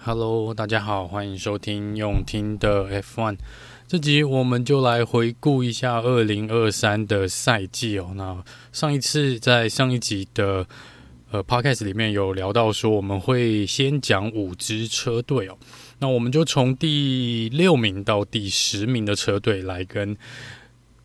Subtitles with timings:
[0.00, 3.36] Hello，大家好，欢迎收听用听的 F1。
[3.88, 8.12] 这集我们就来回顾一下二零二三的赛季哦。
[8.14, 8.42] 那
[8.72, 10.64] 上一次在上一集的
[11.32, 15.58] 呃 Podcast 里面有聊到说，我们会先讲五支车队哦。
[15.98, 20.16] 那我们就从第六名到第十名的车队来跟。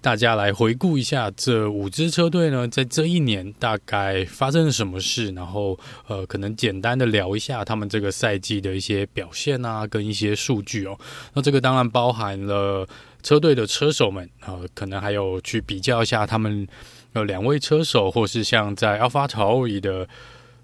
[0.04, 11.00] 大家来回顾一下这五支车队呢，在这一年大概发生了什么事，然后呃，可能简单的聊一下他们这个赛季的一些表现啊，跟一些数据哦。
[11.34, 12.86] 那这个当然包含了
[13.24, 16.68] 车队的车手们啊、呃，可能还有去比较一下他们
[17.14, 20.06] 呃两位车手，或是像在 AlphaTauri 的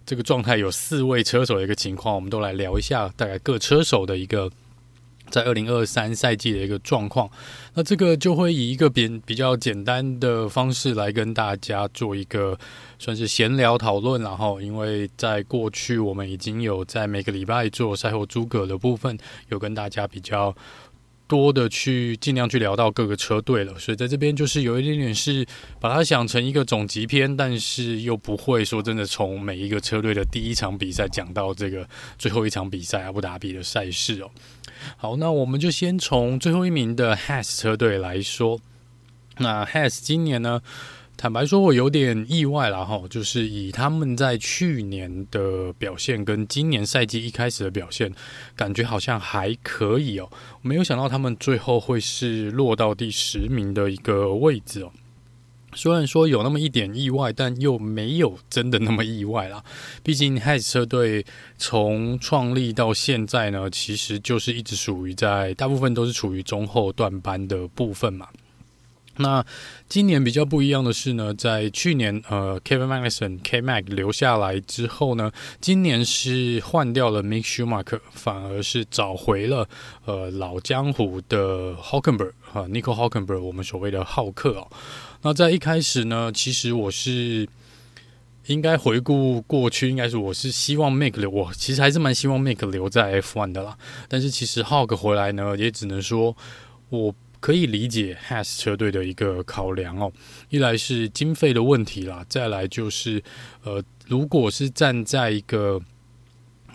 [0.06, 4.52] 这个状态有四位车手的一个情况，我们都来聊一下大概各车手的一个。
[5.30, 7.30] 在二零二三赛季的一个状况，
[7.74, 12.58] 那这个就会以一个比比较简单的方式来跟大家做一个
[12.98, 19.18] 算是闲聊讨论，然后因为在过去我们已经有在每个礼拜做赛后诸葛的部分，
[19.50, 20.56] 有跟大家比较。
[21.30, 25.46] 多的去尽量去聊到各个车队了，所以在这边就是有一点点是
[25.80, 31.88] 把它想成一个总集篇，但是又不会说真的从每一个车队的第一场比赛讲到这个
[32.18, 34.32] 最后一场比赛阿布达比的赛事哦。
[34.98, 38.60] 好，那我们就先从最后一名的 Has 车队来说，
[39.38, 40.62] 那 Has 今年呢？
[41.22, 48.10] 坦白说，我有点意外了哈，就是以他们在去年的表现跟今年赛季一开始的表现，
[48.56, 50.30] 感觉好像还可以哦。
[50.62, 54.92] 没有想到他们最后会是落到第十名的一个位置哦。
[55.74, 59.64] 虽然说有那么一点意外，但又没有真的那么意外啦。
[60.04, 61.26] 毕竟 h a s 车队
[61.58, 68.28] 从创立到现在呢，其实就是一直属于在大部分都是处于中后段班的部分嘛。
[69.22, 69.46] 那
[69.90, 79.68] 今年比较不一样的是呢，在去年呃，Kevin Magnussen K-Mac 留下来之后呢，今年是换掉了 Mick Schumacher，反而是找回了
[80.06, 84.68] 呃老江湖的 Hockenberg 啊，Nico Hockenberg，我们所谓的浩克哦。
[85.22, 87.48] 那在一开始呢，其实我是
[88.48, 93.78] 应该回顾过去，应该是我是希望 Mick 留，我其实还是蛮希望 make 留在 F1 的啦。
[94.08, 96.36] 但是其实 Hulk 回来呢，也只能说
[96.90, 97.14] 我。
[97.42, 100.12] 可以理解 Has 车队的一个考量哦，
[100.50, 103.24] 一来是经费的问题啦，再来就是
[103.64, 105.82] 呃，如果是站在一个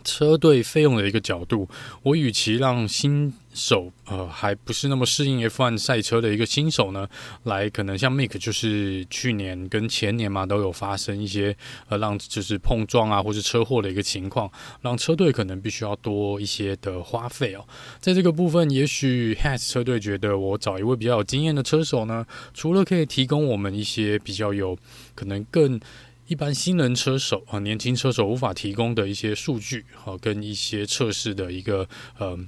[0.04, 1.68] 车队费用的一个角度，
[2.02, 7.08] 我与其让新手呃还不是那么适应 F1 赛车的一个新手呢，
[7.44, 11.56] 来可能像 Mick 就是去年跟前年嘛都有发生一些
[11.88, 14.50] 呃让就是碰撞啊或是车祸的一个情况，
[14.82, 17.64] 让车队可能必须要多一些的花费哦。
[18.00, 24.76] 在这个部分，也许 Haas 车队觉得我找一位比较有经验的车手呢，除了可以提供我们一些比较有
[25.14, 25.80] 可能更。
[26.26, 32.38] 一般新人车手啊，年轻车手无法提供的一些数据和跟一些测试的一个呃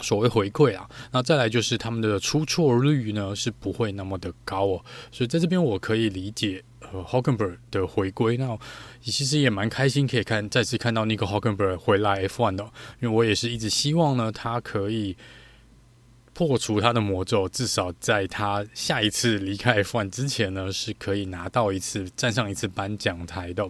[0.00, 8.58] 所谓回馈啊，那再来就是他们的出错率呢是不会那么的高哦，所以在这边我可以理解呃 Hulkenberg 的回归，那
[9.00, 12.64] 其实也蛮开心可以看再次看到 Nico Hulkenberg 回来 F1 的，
[13.00, 15.16] 因为我也是一直希望呢他可以。
[16.34, 23.66] 破除他的魔咒，至少在他下一次离开 F1 之前呢，是可以拿到一次站上一次颁奖台的。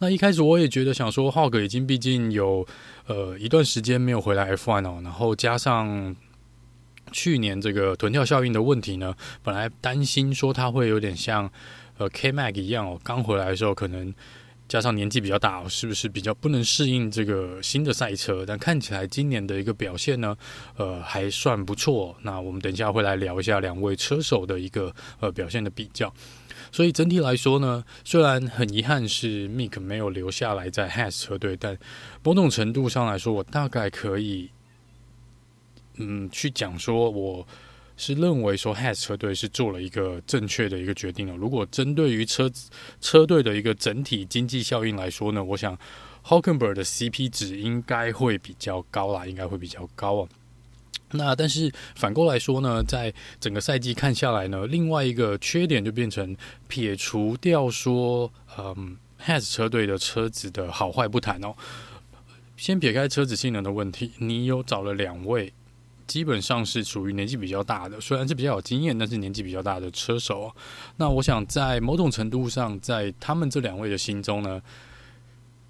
[0.00, 2.66] 那一开始我也觉得想说，浩哥已经毕竟有
[3.06, 6.16] 呃一段时间没有回来 F1 哦，然后加上
[7.12, 11.50] 去年这个臀跳效应的问题呢，本来担心说他会有点像
[11.98, 14.12] 呃 K Mag 一样哦，刚回来的时候可能。
[14.66, 18.44] 加上年纪比较大，是不是比较不能适应这个新的赛车？
[18.46, 20.36] 但看起来今年的一个表现呢，
[20.76, 22.16] 呃，还算不错。
[22.22, 26.12] 那我们等一下会来聊一下两位车手的一个呃表现的比较。
[26.72, 31.78] 所以整体来说呢，虽然很遗憾是 Mick 没有留下来在 Haas 车队，但
[32.22, 34.50] 某种程度上来说，我大概可以
[35.96, 37.46] 嗯去讲说我。
[37.96, 41.36] 是认为说 Has 车队是做了一个正确的一个决定了。
[41.36, 45.78] 如果针对于车子车队的一个整体经济效应来说呢，我想
[46.24, 50.28] Hulkenberg 的 CP 值应该会比较高啦，应该会比较高啊。
[51.12, 56.36] 那但是反过来说呢，在整个赛季看下来呢，另外一个缺点就变成
[56.66, 61.54] 撇除掉说，嗯，Has 车队的车子的好坏不谈哦，
[62.56, 65.52] 先撇开车子性能的问题，你有找了两位。
[66.06, 70.54] 基本上是属于年纪比较大的，虽然是比较有经验，但是年纪比较大的车手。
[70.96, 74.60] 那我想在某种程度上，在他们这两位的心中呢，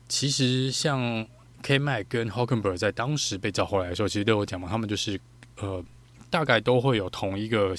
[0.08, 1.26] 其实像
[1.62, 5.18] K Mag 跟 Hockenber 在当时被找回来的时候，其实都有讲嘛，他们就是
[5.56, 5.82] 呃，
[6.30, 7.74] 大概都会有同一个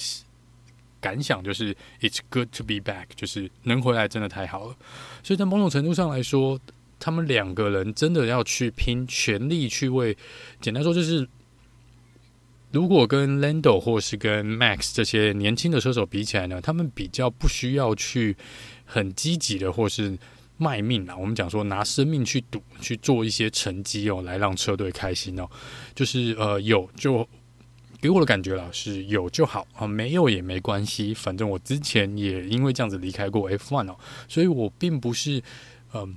[1.00, 4.76] 感想，就是 It's good to be back，就是能回来真的太好了。
[5.22, 6.58] 所以在某种程度上来说，
[6.98, 10.16] 他们两个人真的要去拼，全力去为，
[10.60, 11.28] 简单说就是，
[12.72, 18.36] 如果跟 Lando 或是跟 Max 这些年轻的车手比起来呢，他们比较不需要去
[18.84, 20.18] 很积极的或是
[20.56, 21.16] 卖命啊。
[21.16, 25.48] 我们讲说拿生命去赌，去做一些成绩哦，来让车队开心哦。
[25.94, 27.28] 就是呃有就。
[27.98, 31.14] 给我的感觉啦，是有就好啊，没有也没关系。
[31.14, 33.96] 反正我之前也因为这样子离开过 F1 哦，
[34.28, 35.42] 所以我并不是
[35.94, 36.14] 嗯、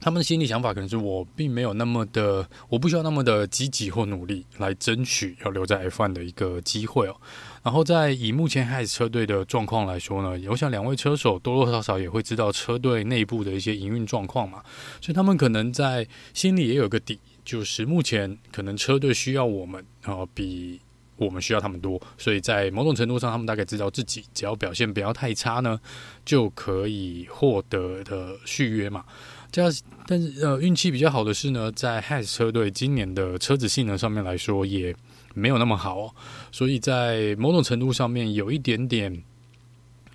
[0.00, 7.16] 他们的心理想法可能是我并没有那么的，我不需要那么的积极或努力来争取要留在 F1 的一个机会哦。
[7.62, 14.62] 然后在以目前 Has 车队的状况来说呢，我想两位车手多多少少也会知道车队内部的一些营运状况嘛，
[15.00, 20.80] 所以他们可能在心里也有个底，就是目前可能车队需要我们啊、呃，比。
[21.16, 25.76] 我们需要他们多，所以在某种程度上，他们大概知道自己只要表现不要太差呢，
[26.24, 29.04] 就可以获得的续约嘛。
[29.50, 29.72] 这样，
[30.06, 34.94] 但是呃，运气比较好的是呢，在 Haas 车队今年的车子性能上面来说也
[35.34, 36.14] 没有那么好哦，
[36.52, 39.22] 所以在某种程度上面有一点点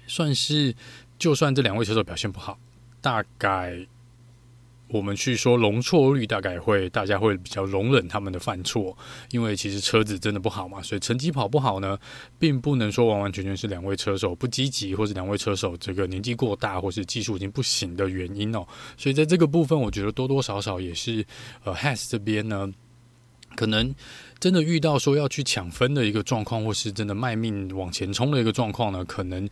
[0.07, 0.75] 算是，
[1.17, 2.59] 就算这两位车手表现不好，
[3.01, 3.87] 大概。
[4.93, 8.95] 我们去说容错率，大概会大家会比较容忍他们的犯错，
[9.31, 11.97] 因为其实车子真的不好嘛，所以成绩跑不好呢，
[12.37, 18.63] 并不能说完完全全是两位车手不积极，或是两位车手这个年纪过大，或是技术已经不行的原因哦。
[18.95, 21.25] 所以在这个部分，我觉得多多少少也是
[21.63, 22.71] 呃，Has 这边呢，
[23.55, 23.95] 可能
[24.37, 29.49] 真的遇到说要去抢分的一个状况，或是真的卖命往前冲的一个状况呢，可能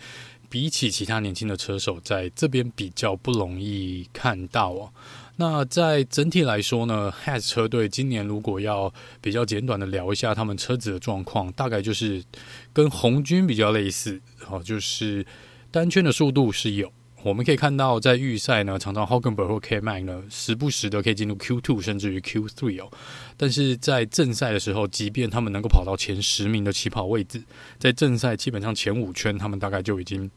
[0.49, 4.93] 比起其他年轻的车手，在这边比较不容易看到哦。
[5.37, 12.23] 那在整体来说呢，Has 车队今年如果要比较简短的聊一下他们车子的状况，大概就是
[12.71, 15.25] 跟红军比较类似，哦，就是
[15.71, 16.91] 单圈的速度是有，
[17.23, 22.91] 我们可以看到在预赛呢，常常 Hulkenberg 或 K-Mag 呢，时不时的可以进入 Q2 甚至于 Q3 哦，
[23.35, 27.41] 但是在正赛的时候，即便他们能够跑到前十名的起跑位置，
[27.79, 30.29] 在正赛基本上前五圈，他们大概就已经。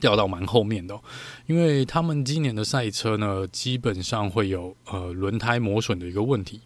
[0.00, 0.98] 掉到蛮后面的，
[1.46, 6.60] 因为他们今年的赛车呢，基本上会有呃轮胎磨损的一个问题，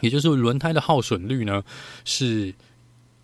[0.00, 1.62] 也就是轮胎的耗损率呢
[2.04, 2.54] 是。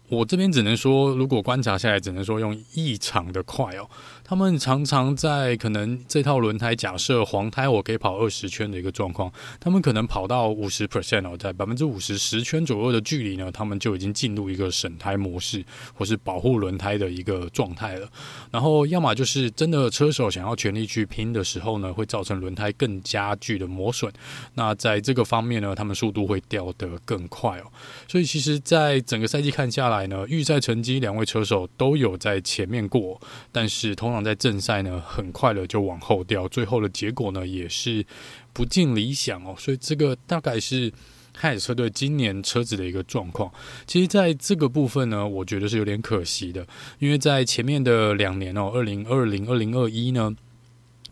[0.09, 3.89] 我这边只能说，如果观察下来，只能说用异常的快哦。
[4.23, 15.65] 他们常常在可能这套轮胎假设黄胎我可以跑二十圈的一个状况，他们可能跑到五十 percent 哦，在百分之五十十圈左右的距离呢，他们就已经进入一个省胎模式
[15.95, 18.09] 或是保护轮胎的一个状态了。
[18.51, 24.13] 然后要么就是真的车手想要全力去拼的时候呢，会造成轮胎更加剧的磨损。
[24.55, 27.65] 那在这个方面呢，他们速度会掉得更快哦。
[28.09, 33.19] 所以其实，在整个赛季看下来，呢，预赛成绩两位车手都有在前面过，
[33.51, 38.05] 但是通常在正赛呢，很快的就往后掉，最后的结果呢也是
[38.53, 39.55] 不尽理想哦。
[39.57, 40.93] 所以这个大概是
[41.41, 43.51] Haas 车队今年车子的一个状况。
[43.87, 46.67] 其实，在这个部分呢，我觉得是有点可惜的，
[46.99, 50.37] 因为在前面的两年哦，二零二零、二零二一呢。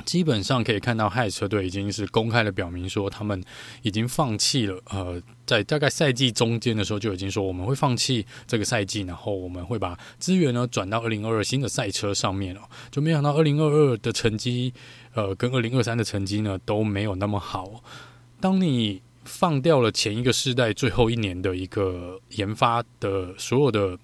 [0.05, 3.43] 基本上可以看到，Haas 车队已经是公开的表明说，他们
[3.83, 4.81] 已经放弃了。
[4.91, 12.61] 呃，在大概赛季中间的时候就已经说，我们会放弃这个赛季，然后我们会把资源呢转到二零二二新的赛车上面了。
[12.91, 14.73] 就没想到二零二二的成绩，
[15.15, 17.83] 呃，跟二零二三的成绩呢都没有那么好。
[18.41, 23.99] 当你放掉了前一个世代最后一年的一个研发的所有的。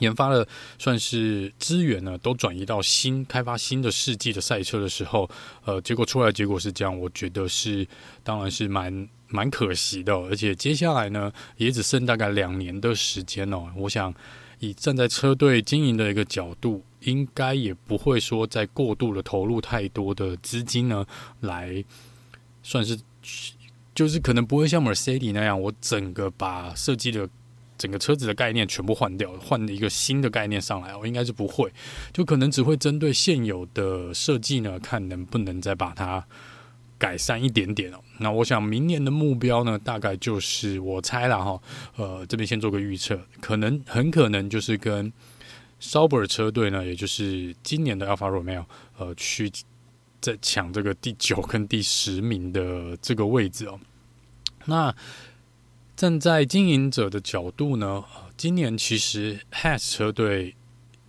[0.00, 0.46] 研发的
[0.78, 5.28] 算是资源呢，都转移到新开发新的世纪的赛车的时候，
[5.64, 7.86] 呃，结果出来的结果是这样，我觉得是
[8.22, 13.70] 当然是蛮蛮可惜的，而且接下来呢，也只剩大概两年的时间哦。
[13.76, 14.14] 我想
[14.60, 21.04] 以站在车队经营的一个角度，应该也不会说再过度的投入太多的资金呢，
[21.40, 21.84] 来
[22.62, 22.98] 算是
[23.94, 27.28] 就是可能不会像 Mercedes 那样，我整个把设计的。
[27.78, 31.72] 整个车子的概念全部换掉，换一个新的概念上来，我应该是不会，
[32.12, 36.26] 就可能只会针对现有的设计呢，看能不能再把它
[36.98, 38.00] 改善一点点哦。
[38.18, 41.62] 那我想明年的目标呢，大概就是我猜了哈，
[41.96, 45.12] 呃，这边先做个预测，可能很可能就是跟
[45.80, 48.64] Sauber 车队呢，也就是今年的 Alfa Romeo，
[48.98, 49.48] 呃，去
[50.20, 53.78] 在抢这个第九跟第十名的这个位置哦。
[54.64, 54.92] 那
[55.98, 58.04] 站在经营者的角度呢，
[58.36, 60.54] 今年其实 has 车队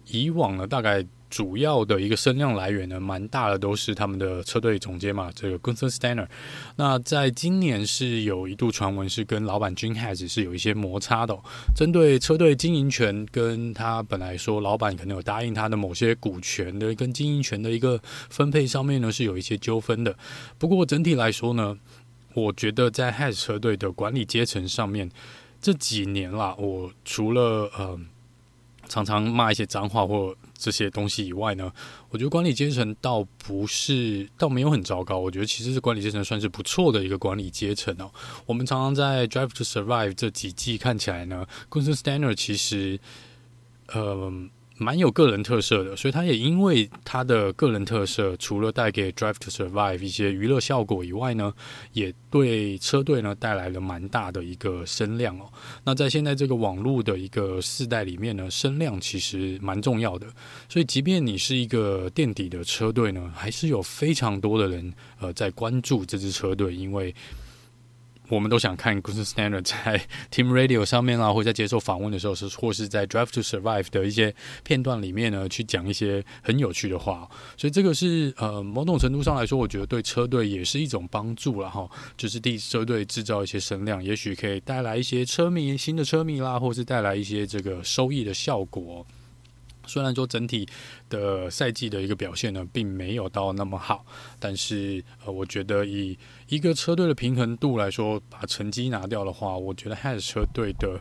[0.07, 6.27] 以往呢，大概主要的一个声量来源呢，蛮大的，都是他们的车队总监嘛，这个 Gunther Steiner。
[6.75, 11.37] 那在今年是有一度传闻是跟老板 Gene Haas 是有一些摩擦的，
[11.75, 20.17] 针对车队经营权，跟他本来说老板可能有答应他的某些股权的跟经营权的一个分配上面呢，是有一些纠纷的。
[20.57, 21.77] 不过整体来说呢，
[22.33, 25.09] 我觉得在 Has 车队的管理阶层上面，
[25.61, 27.99] 这几年啦，我除了呃
[28.87, 31.71] 常常骂一些脏话或这些东西以外呢，
[32.09, 35.17] 我觉得管理阶层倒不是，倒没有很糟糕。
[35.17, 38.11] 我觉得其实是管理阶层算是不错的一个管理阶层哦。
[38.45, 42.99] 我们常常在 Drive to Survive 这几季看起来呢，Gunther Steiner 其实，
[43.87, 44.31] 呃。
[44.79, 51.53] 蛮有个人特色的，所以他也因为他的个人特色，除了带给 Drive to Survive 一些娱乐效果以外呢，
[51.93, 55.51] 也对车队呢带来了蛮大的一个声量哦。
[55.83, 60.25] 那在现在这个网络的一个世代里面呢，声量其实蛮重要的。
[60.69, 67.13] 所以，即便你是一个垫底的车队呢，还是有非常多的人呃在关注这支车队，因为。
[68.29, 69.99] 我们都想看 Gunther Steiner 在
[70.31, 74.33] Team Radio 上面啊，或者在接受访问的时候，是或是在 Drive to Survive 的一些
[74.63, 77.27] 片段里面呢，去讲一些很有趣的话。
[77.57, 81.89] 所以这个是呃，某种程度上来说，我觉得对车队也是一种帮助了哈。
[82.15, 89.05] 就是替车队制造一些声量，也许可以带来一些车迷新的车迷啦，或是带来一些这个收益的效果。
[89.87, 90.67] 虽然说整体
[91.09, 94.05] 的赛季的一个表现呢，并没有到那么好，
[94.37, 96.15] 但是呃，我觉得以
[96.49, 100.99] 一个车队的平衡度来说，把成绩拿掉的话，我觉得 h a s 车队的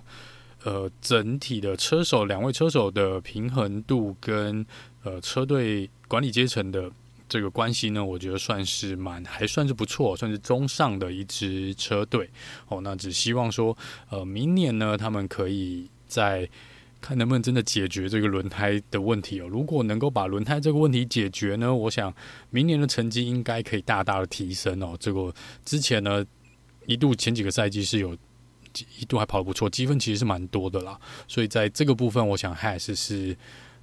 [0.63, 4.65] 呃整体的车手两位车手的平衡度跟
[5.03, 6.91] 呃车队管理阶层的
[7.29, 12.29] 这个关系呢，我觉得算是蛮还算是不错，算是中上的一支车队
[12.69, 12.81] 哦。
[12.83, 13.77] 那只希望说
[14.11, 16.49] 呃明年呢，他们可以在。
[17.01, 19.49] 看能不能真的解决这个轮胎的问题哦。
[19.49, 22.13] 如果能够把轮胎这个问题解决呢，我想
[22.51, 24.97] 明年的成绩应该可以大大的提升哦。
[24.99, 25.33] 这个
[25.65, 26.25] 之前呢，
[26.87, 28.17] 一度前几个赛季是有
[28.99, 30.99] 一度还跑得不错，积分其实是蛮多的啦。
[31.27, 33.37] 所以在这个部分，我想还是是。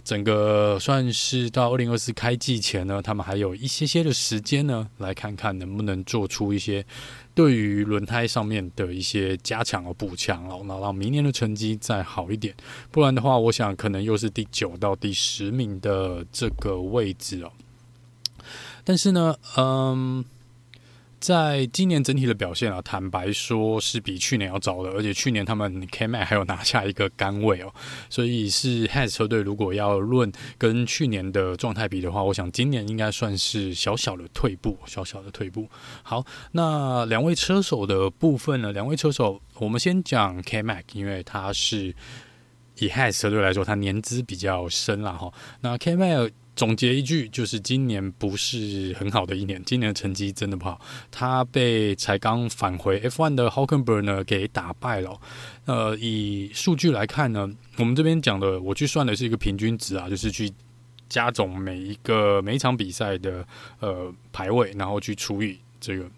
[0.06, 6.86] 整个算是到二零二四开季前呢，他们还有一些些的时间呢，来看看能不能做出一些
[7.34, 12.56] 对于轮胎上面的一些加强和补强哦，那让明年的成绩再好一点。
[12.92, 17.52] 不然的话，我想可能又是第九到第十名的这个位置哦。
[18.84, 20.24] 但是呢，嗯。
[21.20, 27.74] 在今年整体的表现啊，坦白说是比去年要早的，而且去年他们 K m a 还有拿下一个杆位哦，
[28.10, 35.68] 所以是 Has 车队如果要论跟去年的状态比的话，我想今年应该算是小小的退步，小小的退步。
[36.04, 38.72] 好，那两位车手的部分呢？
[38.72, 41.96] 两位车手，我们先讲 K m a 因为他是
[42.78, 45.34] 以 Has 车队来说，他年资比较深了哈。
[45.62, 46.32] 那 K m a。
[46.56, 50.80] 总结一句，就是今年不是很好的一年，今年的成绩真的不好。
[51.12, 55.20] 他被才刚返回 F1 的 Hulkenberg 呢给打败了。
[55.66, 60.50] 呃，以数据来看呢，我们这边讲的，我去算的是一个平均值啊，就是去
[61.10, 63.46] 加总每一个每一场比赛的
[63.80, 66.10] 呃排位，然后去除以这个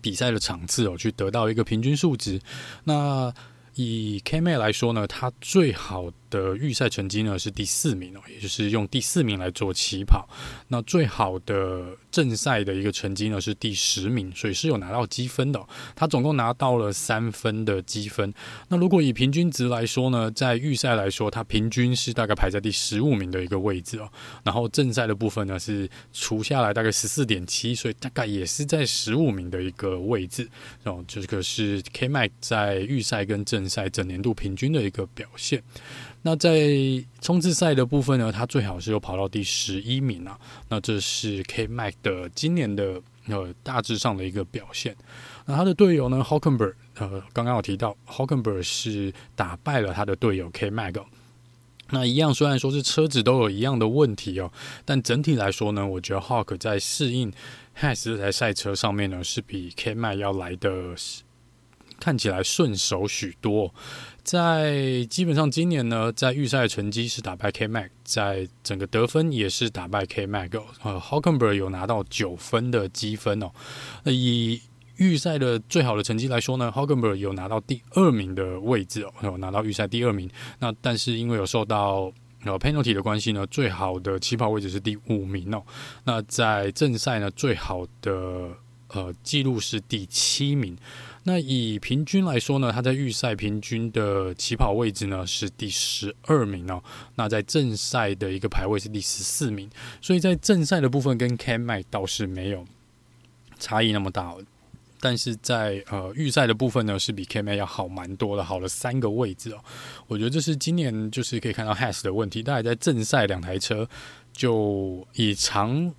[0.00, 2.40] 比赛的场次哦，去得到一个平均数值。
[2.84, 3.32] 那
[3.74, 10.28] 以 K m a 来说呢，他最好的预赛成绩呢是第四名哦，也就是用第四名来做起跑。
[10.68, 15.60] 那最好的正赛的一个成绩呢是第十名，所以是有拿到积分的。
[15.94, 18.32] 他总共拿到了三分的积分。
[18.68, 24.10] 那如果以平均值来说呢，在预赛来说，他平均是大概排在第十五名的一个位置哦。
[24.44, 30.48] 然后正赛的部分呢是除下来大概十四点七，所以大概也是在十五名的一个位置。
[30.82, 35.62] 然后这个是 K-Mag 在预赛跟正赛整年度平均的一个表现。
[36.26, 36.60] 那在
[37.20, 40.36] 冲刺赛的部分呢，他最好是有跑到第十一名啊。
[40.68, 44.96] 那这是 K Mac 的今年的呃大致上的一个表现。
[45.44, 50.96] 那他的队友呢，Hockenberg 呃，刚刚有提到，Hockenberg 是打败了他的队友 K Mac。
[51.90, 54.50] 那一样，虽然说是车子都有一样的问题哦，
[54.84, 57.32] 但整体来说呢，我觉得 Hulk 在适应
[57.78, 60.96] Has 这台赛车上面呢，是比 K Mac 要来的
[62.00, 63.72] 看起来顺手许多。
[64.26, 70.64] 在基本上今年呢，在预赛的成绩是打败 K-Mag，在整个得分也是打败 K-Mag 哦。
[70.82, 73.48] 呃，Hulkenberg 有拿到九分的积分哦。
[74.02, 74.60] 那以
[74.96, 80.28] 预赛的最好的成绩来说呢，Hulkenberg 有拿到第二名的位置哦，有拿到预赛第二名。
[80.58, 85.62] 那但是因为有受到呃 penalty 的关系呢，最好的起跑位置是第五名哦。
[86.02, 88.50] 那在正赛呢，最好的
[88.88, 90.76] 呃记录是第七名。
[91.28, 96.80] 那以平均来说呢，他在预赛平均的起跑位置呢是第十二名哦。
[97.16, 99.68] 那在正赛的一个排位是第十四名，
[100.00, 102.64] 所以在正赛的部分跟 K Mac 倒是没有
[103.58, 104.36] 差异那么大。
[105.00, 109.58] 但是在呃预赛的部分呢，是比 K Mac 要好蛮多的，好了三个位置哦。
[110.06, 113.88] 我觉得这是今年就是可以看到 Haas 的问题，大概在正赛两台车
[114.32, 115.92] 就以长。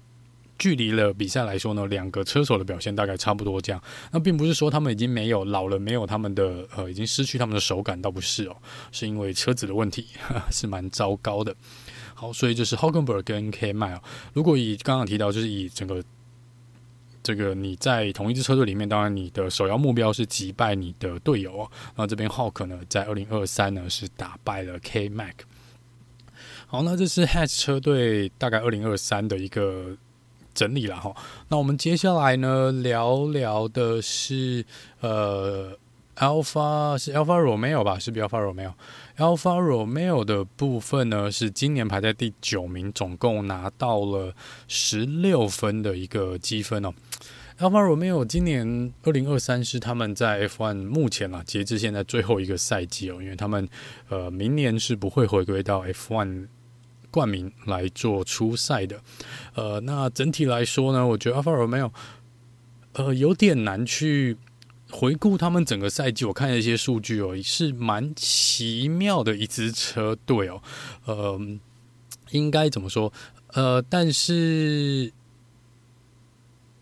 [0.58, 3.82] 距离了比赛来说呢，两个车手的表现大概差不多这样。
[4.12, 8.56] 那并不是说他们已经没有老了，没有他们的呃，已经失去他们的手感，倒不是哦，
[8.92, 11.56] 是因为车子的问题，呵呵是蛮糟糕的。
[12.16, 14.02] 好，所以就是 Hockenberg 跟 K 迈哦。
[14.34, 16.04] 如果以刚刚提到，就是以整个
[17.22, 21.72] 这个你在同一支车队里面，当然你的首要目标是击败你的队友哦。
[21.96, 25.36] 那这边 Hock 呢，在二零二三呢是打败了 K 迈。
[26.66, 29.96] 好，那这是 Hatch 车队大概二零二三的一个。
[30.58, 31.16] 整理了哈，
[31.50, 34.66] 那我们接下来呢，聊聊的是
[35.02, 35.78] 呃
[36.16, 38.00] ，Alpha 是 Alpha Romeo 吧？
[38.00, 44.34] 是不是 Alpha Romeo？Alpha Romeo 的部分呢，是今年排在第九名，总共拿到了
[44.68, 46.92] 十六分的一个积分哦。
[47.60, 53.70] Alpha Romeo 今年二零二三是他们在 F1 目前啊，截至现在最后一个赛季哦，因为他们
[54.10, 56.48] 呃明年是不会回归到 F1。
[57.18, 59.02] 冠名来做初赛的，
[59.56, 61.92] 呃，那整体来说呢，我觉得 Alfa Romeo，
[62.94, 64.38] 呃，有点难去
[64.92, 66.26] 回顾他们整个赛季。
[66.26, 70.62] 我看了一些数据哦，是蛮奇妙的一支车队哦，
[71.06, 71.42] 呃，
[72.30, 73.12] 应该怎么说？
[73.54, 75.12] 呃，但是。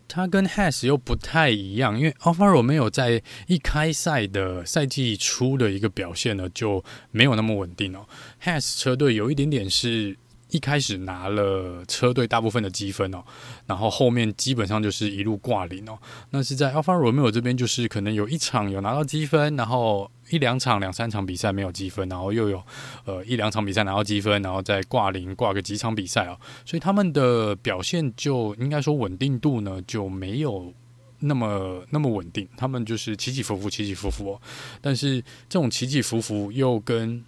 [0.07, 8.07] 它跟 HAS 又不太一样，因为 Alfa Romeo 在一开赛的赛季初的一个表现呢，就没有那么稳定哦。
[8.41, 10.15] HAS 车队有一点点是。
[10.55, 13.21] 一开始拿了车队大部分的积分哦，
[13.65, 15.99] 然后后面基本上就是一路挂零哦。
[16.29, 22.63] 那是在 Alfa Romeo 这边，就是可能有一场有拿到积分，然后一两场、两三场比赛没有积分，然后又有
[23.03, 26.39] 呃一两场比赛拿到积分，然后再挂零挂个几场比赛哦。
[26.63, 30.73] 所以他们的表现就应该说稳定度呢就没有
[31.19, 34.41] 那么那么稳定，他们就是起起伏伏，起起伏伏哦。
[34.79, 37.21] 但是这种起起伏伏又跟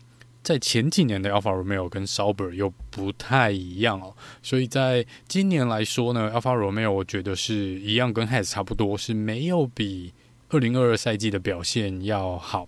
[0.47, 10.13] 在前几年的 Alfa Romeo 跟 Sauber 又不太一样哦，所以在今年来说呢，Alfa Romeo 我觉得是一样跟 Haas 差不多，是没有比
[10.47, 12.65] 二零二二赛季的表现要好。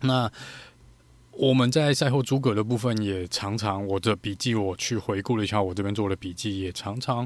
[0.00, 0.28] 那
[1.30, 7.24] 我们在赛后诸葛的部分也常常，我的笔记我去回顾了一下，我这边做的笔记也常常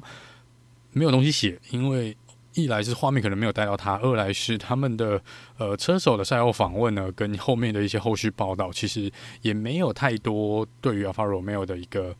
[0.90, 2.14] 没有东西写，因为。
[2.54, 5.20] 一来是画面可能没有带到他，二来是他们的
[5.56, 9.10] 呃车手的赛后访问呢，跟后面的一些后续报道，其实
[9.40, 12.14] 也没有太多对于 Alfa Romeo 的一个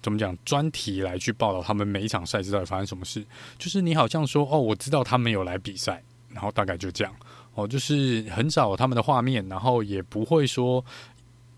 [0.00, 3.24] 怎么讲专题来去报道他们每一场赛事到底发生什么事。
[3.58, 7.12] 就是你好像说哦，我知道他们有来比赛，然后大概就这样
[7.54, 10.84] 哦，就是很少他们的画面，然后也不会说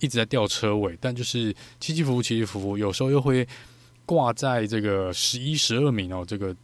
[0.00, 3.46] 一直在吊车尾，但就是起起伏伏，起起伏伏，有时候又会
[4.06, 6.56] 挂在这个十一、十二名哦，这个。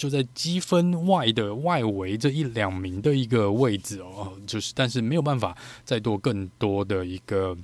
[0.00, 7.54] 就在积分外的外围这一两名的一个位置哦，就是但是没有办法再多更多的一个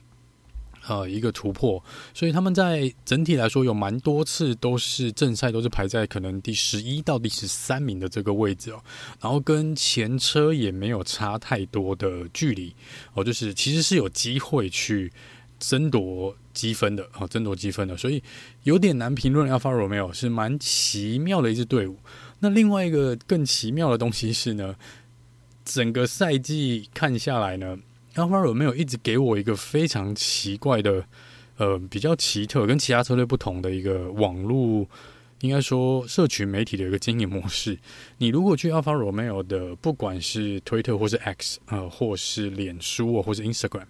[0.87, 8.83] 呃一个突破，所以他们在整体来说有蛮多次都是正赛都是排在可能第十一到第十三名的这个位置哦，
[9.18, 12.77] 然后跟前车也没有差太多的距离
[13.14, 15.11] 哦，就是其实是有机会去
[15.59, 18.22] 争夺积分的哦，争夺积分的，所以
[18.64, 21.96] 有点难评论 Alfa Romeo 是蛮奇妙的一支队伍。
[22.38, 24.77] 那另外一个更奇妙的东西是呢，
[25.64, 27.79] 整个赛季看下来呢
[28.14, 31.03] ，Alfa Romeo 一直给我一个非常奇怪的，
[31.57, 34.87] 呃，比较奇特，跟其他车队不同的一个网络，
[35.40, 37.79] 应该说社群媒体的一个经营模式。
[38.18, 43.87] 你如果去 Alfa Romeo 的，不管是推特或是 X，呃，或是脸书啊或是 Instagram，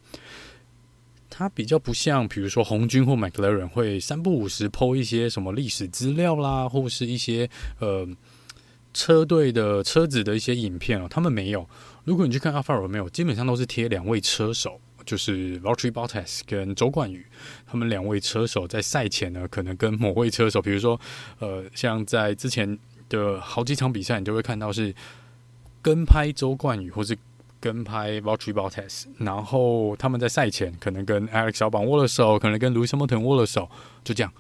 [1.29, 8.09] 它比较不像，比如说红军或 McLaren 会三不五时 po 一些什么历史资料啦，或是一些呃。
[8.97, 11.69] 车队的车子的一些影片哦，他们没有。
[12.05, 17.27] 如果你去看 Alfa Romeo，基本上都是贴两位车手，就是 Valtteri Bottas 跟周冠宇，
[17.67, 20.99] 他们两位车手在赛前呢，可能跟某位车手，比如说，
[21.41, 22.79] 呃，像在之前
[23.11, 24.95] 的好几场比赛，你就会看到是
[25.83, 27.15] 跟拍周冠宇，或是
[27.61, 33.69] 跟拍 Valtteri Bottas，然后他们在赛前可能跟 Alex 小绑握了手，可能跟 Lewis Hamilton 握了手，
[34.03, 34.33] 就这样。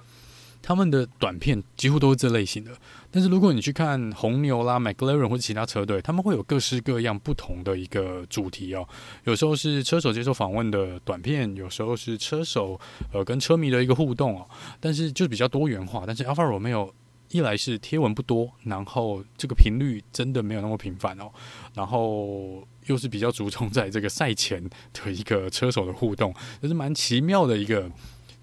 [0.67, 2.73] 他们的短片几乎都是这类型的，
[3.09, 8.85] 但是如果你去看红牛啦、McLaren 或者其他车队，他们会有各式各样不同的一个主题哦。
[9.23, 12.81] 有时候是车手接受访问的短片，有时候是车手
[13.13, 14.45] 呃跟车迷的一个互动哦。
[14.81, 16.03] 但是就比较多元化。
[16.05, 16.91] 但是 Alfa Romeo
[17.29, 21.31] 一来是贴文不多，然后这个频率真的没有那么频繁哦，
[21.75, 27.89] 然后又是比较注重在这个赛前的一个车手的互动，这是蛮奇妙的一个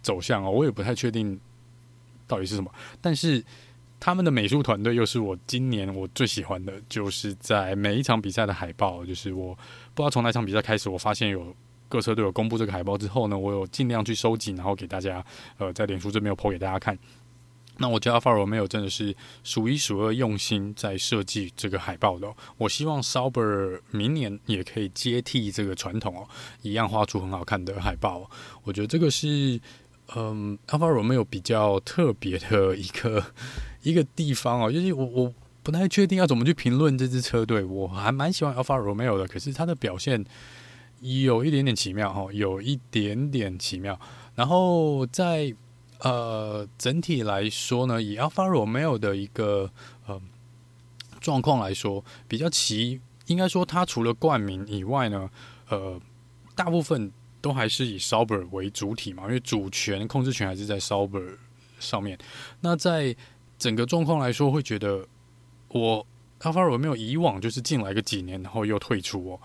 [0.01, 0.49] 走向哦。
[0.49, 1.37] 我也不太确定
[2.33, 3.43] 到底是什么，但是
[3.99, 9.53] 他们的美术团队又是我今年我最喜欢的，就是在每一场比赛的海报，就是我
[9.93, 11.55] 不知道从哪场比赛开始，我发现有。
[11.89, 15.23] 各车队有公布这个海报之后呢，我有尽量去收集，然后给大家，
[15.59, 16.97] 呃，在脸书这边有 po 给大家看。
[17.77, 22.33] 那我觉得 Alfa Romeo 真的是数一数二用心在设计这个海报的。
[22.57, 23.43] 我希望肖伯
[23.91, 26.27] 明年也可以接替这个传统哦，
[26.63, 28.27] 一样画出很好看的海报。
[28.63, 29.61] 我觉得这个是，
[30.15, 33.23] 嗯，Alfa Romeo 比较特别的一个
[33.81, 37.63] 一个地方哦，就是我我不太确定要怎么去评论这支车队。
[37.63, 40.25] 我还蛮喜欢 Alfa Romeo 的，可是他的表现。
[41.05, 43.99] 有一点点奇妙哈，有一点点奇妙。
[44.35, 45.53] 然后在
[45.99, 49.69] 呃整体来说呢，以 Alfa Romeo 的一个
[50.07, 50.21] 呃
[51.19, 55.29] 状况来说，比较奇，应该说它除了冠名以外呢，
[55.67, 55.99] 呃，
[56.55, 57.11] 大部分
[57.43, 61.35] 都还是以 Sauber 为主体嘛，因为主权控制权还是在 Sauber
[61.77, 62.17] 上面。
[62.61, 63.13] 那在
[63.59, 65.05] 整个状况来说，会觉得
[65.67, 66.07] 我
[66.39, 69.39] Alfa Romeo 以往就是进来个几年，然后又退出哦。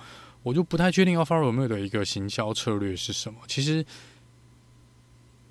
[0.45, 3.41] 我就不太确定 Alfa Romeo 的一个行销策略是什么。
[3.49, 3.85] 其实，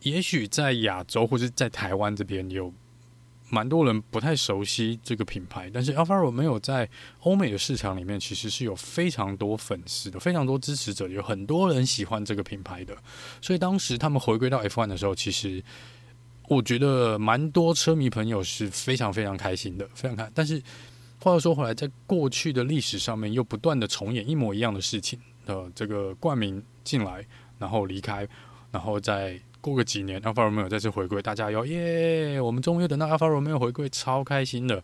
[0.04, 2.74] 也许在亚洲或者在台湾这边有
[3.50, 6.90] 蛮多人不太熟悉这个品牌，但是 Alfa Romeo 在
[7.22, 12.96] 欧美的市场里面其实是有非常多粉丝的，非常多支持者，有很多人喜欢这个品牌的。
[13.42, 15.64] 所以当时他们回归到 F1 的时候，其实
[16.48, 20.30] 我觉得蛮多车迷朋友是非常非常开心的，非常开。
[20.34, 20.62] 但是。
[21.20, 25.20] 话又说回来，在过去的历史上面，又不断的重演一模一样的事情。
[25.48, 27.26] 呃，这个冠名进来，
[27.58, 28.26] 然后离开，
[28.72, 34.82] 然后再过个几年，Alfa Romeo 再次回归，大家要耶，我们终于等到 Alfa Romeo 回归，超开心的。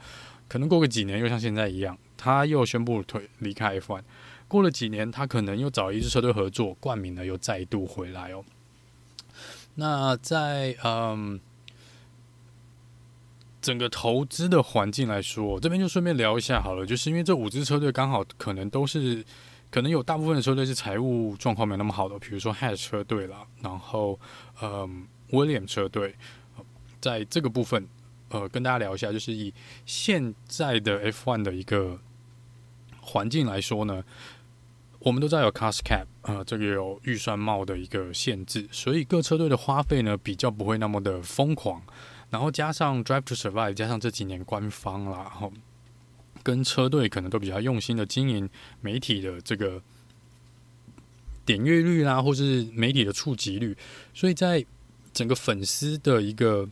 [0.50, 4.02] 可能过个几年，又像现在一样，他又宣布退离开 F1。
[4.50, 8.44] 过了几年，他可能又找一支车队合作，冠名了又再度回来哦。
[9.76, 11.40] 那在嗯。
[13.62, 16.86] 整个投资的环境来说，这边就顺便聊一下好了。
[16.86, 19.24] 就是因为这五支车队刚好可能都是，
[19.74, 24.20] 可能有大部分的车队是财务状况没那么好的，比如说 Haas 车队啦，然后
[24.62, 26.14] 嗯，William 车队，
[27.02, 27.88] 在这个部分，
[28.30, 29.52] 呃，跟大家聊一下，就是以
[29.84, 32.00] 现在的 F1 的一个
[33.02, 34.04] 环境来说呢，
[35.00, 41.82] 我们都知道有 Cost Cap，呃，这个有预算帽的一个限制，所以各车队的花费呢比较不会那么的疯狂。
[42.30, 45.52] 然后加上 Drive to Survive，加上这几年官方啦，然后
[46.44, 48.50] 跟车队可能都比较用心的经营
[48.82, 49.82] 媒体的这个
[51.46, 53.76] 点阅率啦，或是媒体的触及率，
[54.14, 54.64] 所以在
[55.14, 56.70] 整个粉丝的一个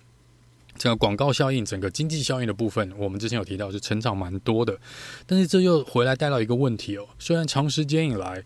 [0.78, 4.78] 整个广告效应、整个经济效应的部分，我们之前有提到是成长蛮多的。
[5.26, 8.44] 但是这又回来带到一个问题哦，虽然长时间以来。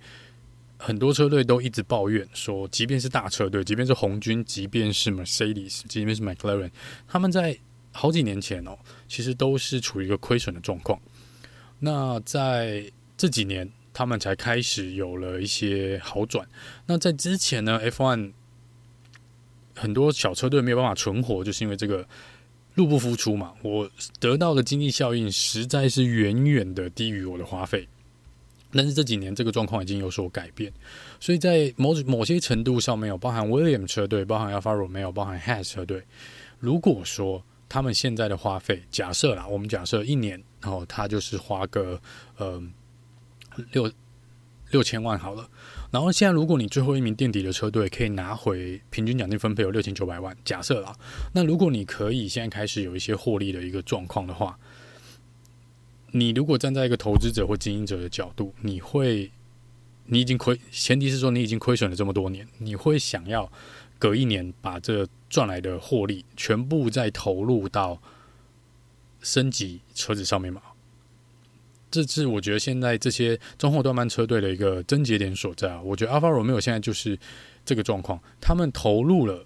[0.77, 6.69] 很多车队都一直抱怨说，即便是大车队，即便是红军，即便是 Mercedes，即便是 McLaren，
[7.07, 7.57] 他们在
[7.93, 10.99] 好几年前哦，其实都是处于一个亏损的状况。
[11.79, 16.47] 那在这几年，他们才开始有了一些好转。
[16.85, 18.31] 那在之前呢，F1
[19.75, 22.07] 很多小车队没有办法存活，就是因为这个
[22.73, 23.53] 入不敷出嘛。
[23.61, 27.87] 我得到的经济效应实在是远远的低于我的花费。
[28.71, 30.69] 但是这几年这个状况已经有所改变，
[31.17, 36.03] 所以在某某些程度上面有包含 William 车队、包含 Alfa Romeo、包含 Has 车队。
[36.59, 42.01] 如果说他们现在的花费，假设啦，我们假设一年，然后他就是花个
[42.37, 42.59] 呃
[43.71, 43.91] 六
[44.71, 45.47] 六千万好了。
[45.91, 50.95] 然后现在如果你最后一名垫底的车队可以拿回平均奖金分配有六千九百万，假设啦，
[51.35, 54.57] 那如果你可以现在开始有一些获利的一个状况的话。
[56.11, 59.29] 你如果站在一个投资者或经营者的角度，你会，
[60.05, 63.51] 你已经亏，前提是说你已经亏损了这么多年，你会想要
[63.99, 68.01] 隔一年把这赚来的获利全部再投入到
[69.25, 70.61] 升级车子上面嘛？
[71.91, 75.81] 这是我觉得现在这些中后段班车队的一个症结点所在啊。
[75.81, 77.17] 我觉得 Alfa Romeo 现在就是
[77.65, 79.45] 这个状况，他们投入了。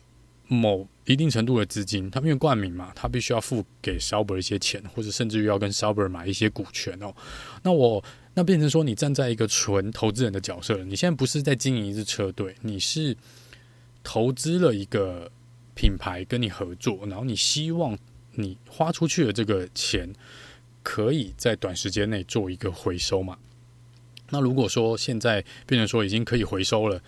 [0.52, 7.14] 某一定程度的资金，他们因为冠名嘛，他必须要付给 Sauber 一些钱，或者甚至于要跟 Sauber 买一些股权哦。
[7.62, 13.16] 那我那变成说，你站在一个纯投资人的角色，你现在不是在经营一支车队，你是
[14.02, 15.32] 投资了一个
[15.76, 17.96] 品牌跟你合作，然后你希望
[18.40, 20.14] 你花出去的这个钱
[20.82, 23.38] 可以在短时间内做一个回收嘛？
[24.30, 27.02] 那如果说现在变成说已经可以回收了。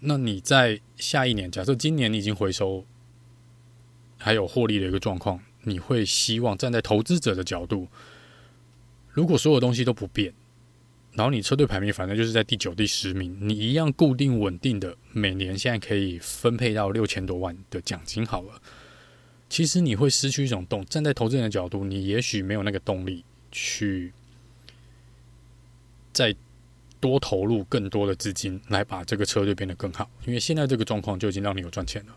[0.00, 2.84] 那你在下一年，假设今年你已经回收，
[4.18, 7.88] 还有获利的一个状况，你会希望站在投资者的角度，
[9.10, 10.34] 如果所有东西都不变，
[11.12, 18.60] 然后你车队排名反正就是在第九、第十名，你一样固定稳定的每年现在可以分配到六千多万的奖金好了。
[19.48, 24.12] 其实你会失去一种动，站在投资人的角度，你也许没有那个动力去
[26.12, 26.34] 再
[26.98, 32.16] 多投入更多的资金来把这个车队变得更好，因为现在这个状况就已经让你有赚钱了。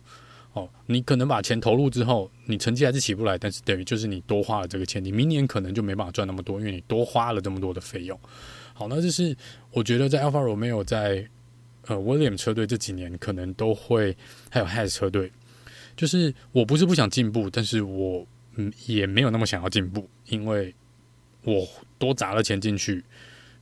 [0.54, 8.20] 哦，你可能把钱投入之后，你成绩还是起不来，但是等于就是你多花了这个钱，你明年可能就没办法赚那么多，因为你多花了这么多的费用。
[8.74, 9.38] 好，那这是
[9.72, 11.30] 我觉得在 Alpha Romeo 在
[11.86, 14.18] 呃 William 车队这几年可能都会，
[14.50, 15.32] 还有 Has 车队，
[16.00, 20.74] 就是我不是不想进步，但是我嗯也没有那么想要进步，因为
[21.44, 23.04] 我多砸了钱进去，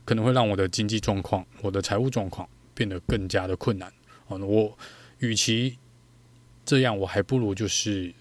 [0.04, 3.92] 可能会让我的经济状况、我的财务状况变得更加的困难。
[4.28, 4.78] 哦，我
[5.18, 5.76] 与其
[6.64, 8.14] 这样，我还不如就是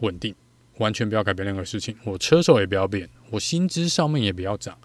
[0.00, 0.34] 稳定，
[0.76, 1.96] 完全不要改变任何事情。
[2.04, 4.78] 我车手也不要变，我薪资上面也不要涨。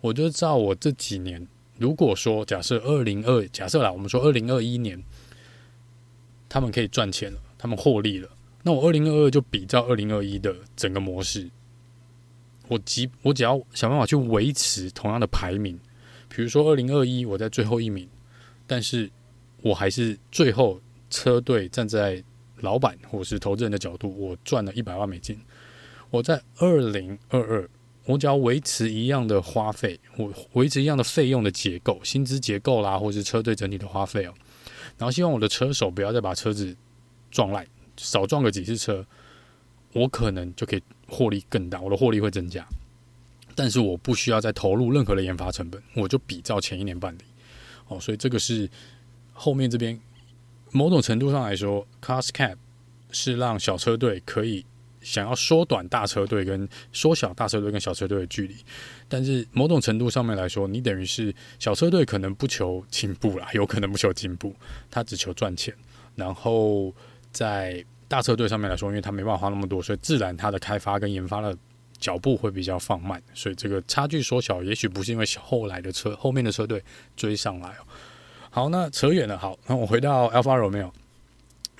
[0.00, 5.04] 我就照我这几年，如果说假设二零二，假设啦，我们说二零二一年，
[6.48, 8.28] 他们可以赚钱了，他们获利了，
[8.62, 11.50] 那我二零二二就比照二零二一的整个模式，
[12.68, 15.78] 我即我只要想办法去维持同样的排名，
[16.28, 18.08] 比如说二零二一我在最后一名，
[18.66, 19.10] 但是
[19.62, 20.80] 我还是最后。
[21.12, 22.22] 车队站在
[22.60, 25.36] 老板或是投资人的角度，我赚了一百万美金。
[26.08, 27.68] 我在二零二二，
[28.04, 34.32] 我只要维持一样的花费，我维持一样的费用的结构、薪资结构啦，或是车队整体的花费哦。
[34.96, 36.76] 然后希望我的车手不要再把车子
[37.30, 37.66] 撞烂，
[37.96, 39.06] 少撞个几次车，
[39.92, 42.66] 我可能就可以获利更大，我的获利会增加。
[43.54, 47.22] 但是我不需要再投入任何的研发成本，我就比照前一年办理。
[47.88, 48.68] 哦，所以这个是
[49.32, 50.00] 后面这边。
[50.72, 52.54] 某种程度上来说，cost cap
[53.10, 54.64] 是让小车队可以
[55.00, 58.54] 想要缩短大车队跟缩小大车队跟小车队的距离，
[59.08, 64.54] 但是某种程度上面来说，你等于是小车队可能不求进步啦，有可能不求进步，
[64.88, 65.74] 他只求赚钱。
[66.14, 66.94] 然后
[67.32, 71.56] 在大车队上面来说，因为他没办法花那么多，所以自然他的开发跟研发的
[71.98, 76.82] 脚步会比较放慢，所以这个差距缩小，也许不是因为后来的车后面的车队
[77.16, 77.86] 追上来哦。
[78.50, 79.38] 好，那扯远了。
[79.38, 80.90] 好，那我回到 Alfa Romeo。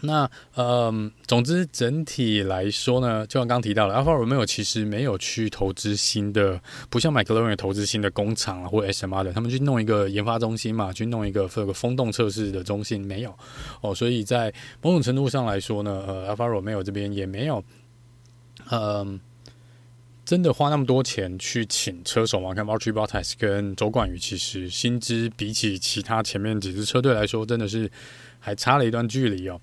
[0.03, 13.35] 那嗯，总之整体来说呢，就像刚提到了，Alfa Romeo 其实没有去投资新的，不像 McLaren 投资新的工厂啊，或 SMR 的，他们去弄一个研发中心嘛，去弄一个这个风洞测试的中心，没有
[13.81, 13.95] 哦。
[13.95, 17.63] 所以在某种程度上来说呢，呃，Alfa Romeo 这边也没有，
[18.71, 19.21] 嗯。
[20.23, 22.55] 真的花那么多钱去请车手嘛？
[22.55, 27.91] 看 Valtteri Bottas 跟周冠宇，其实薪资比起其他前面几支车队来说，真的是
[28.39, 29.61] 还差了一段距离哦。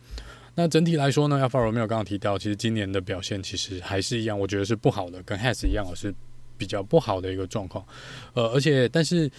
[0.59, 6.11] 那整体来说呢，Alfa Romeo 刚刚提到，其实今年的表现其实还是一样，我觉得是不好的，跟 Has 一样，是
[6.57, 7.85] 比较不好的一个状况。
[8.33, 9.29] 呃，而且但是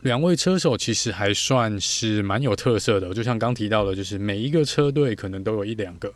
[0.00, 6.10] 两位车手其实还算是蛮有特色的，就像刚提到的，就是每一个车队可能都有一两个。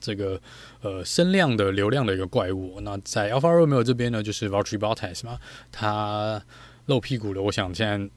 [0.00, 0.40] 这个
[0.80, 5.38] 呃声量的流量的一个怪物，那在 Alpha Romeo 这边呢，就是 Valtteri Bottas 嘛，
[5.70, 6.42] 他
[6.86, 7.40] 露屁股了。
[7.42, 8.10] 我想现在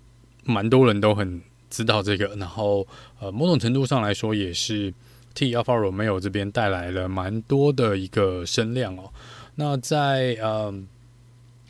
[0.46, 2.88] 蛮多人都很知道这个，然后
[3.24, 4.94] 呃某种程度上来说，也是
[5.34, 9.12] 替 Alfa Romeo 这边带来了蛮多的一个声量哦。
[9.56, 10.74] 那在呃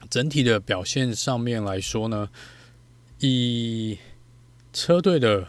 [0.10, 2.28] 整体的表现上面来说呢，
[3.20, 3.98] 以
[4.72, 5.48] 车队的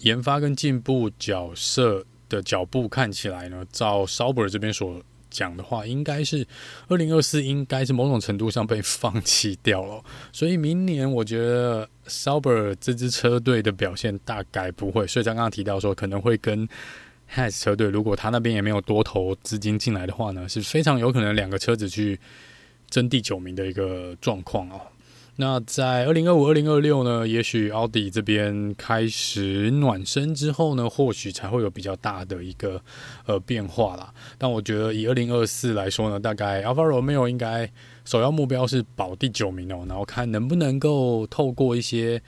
[0.00, 2.04] 研发跟进步角色。
[2.32, 4.98] 的脚步看起来呢，照 Sauber 这边所
[5.32, 6.46] 讲的话，应该是
[6.86, 15.06] 二零二四应该是某种程度上被放弃掉了， 所以明年我觉得 Sauber 这支车队的表现大概不会。
[15.06, 16.68] 所以刚刚提到说，可能会跟
[17.34, 22.20] Haas 车队，如果他那边也没有多投资金进来的话呢，是非常有可能两个车子去
[22.90, 24.80] 争第九名的一个状况哦。
[25.36, 27.26] 那在二零二五、二零二六呢？
[27.26, 32.80] 也许奥迪这边开始暖身之后呢，或许才会有比较大的一个
[33.24, 34.12] 呃变化啦。
[34.36, 37.68] 但我觉得以二零二四来说呢，大概 Alfa Romeo 应该
[38.04, 42.22] 首要目标是保第九名哦，然后看能不能够透过一些，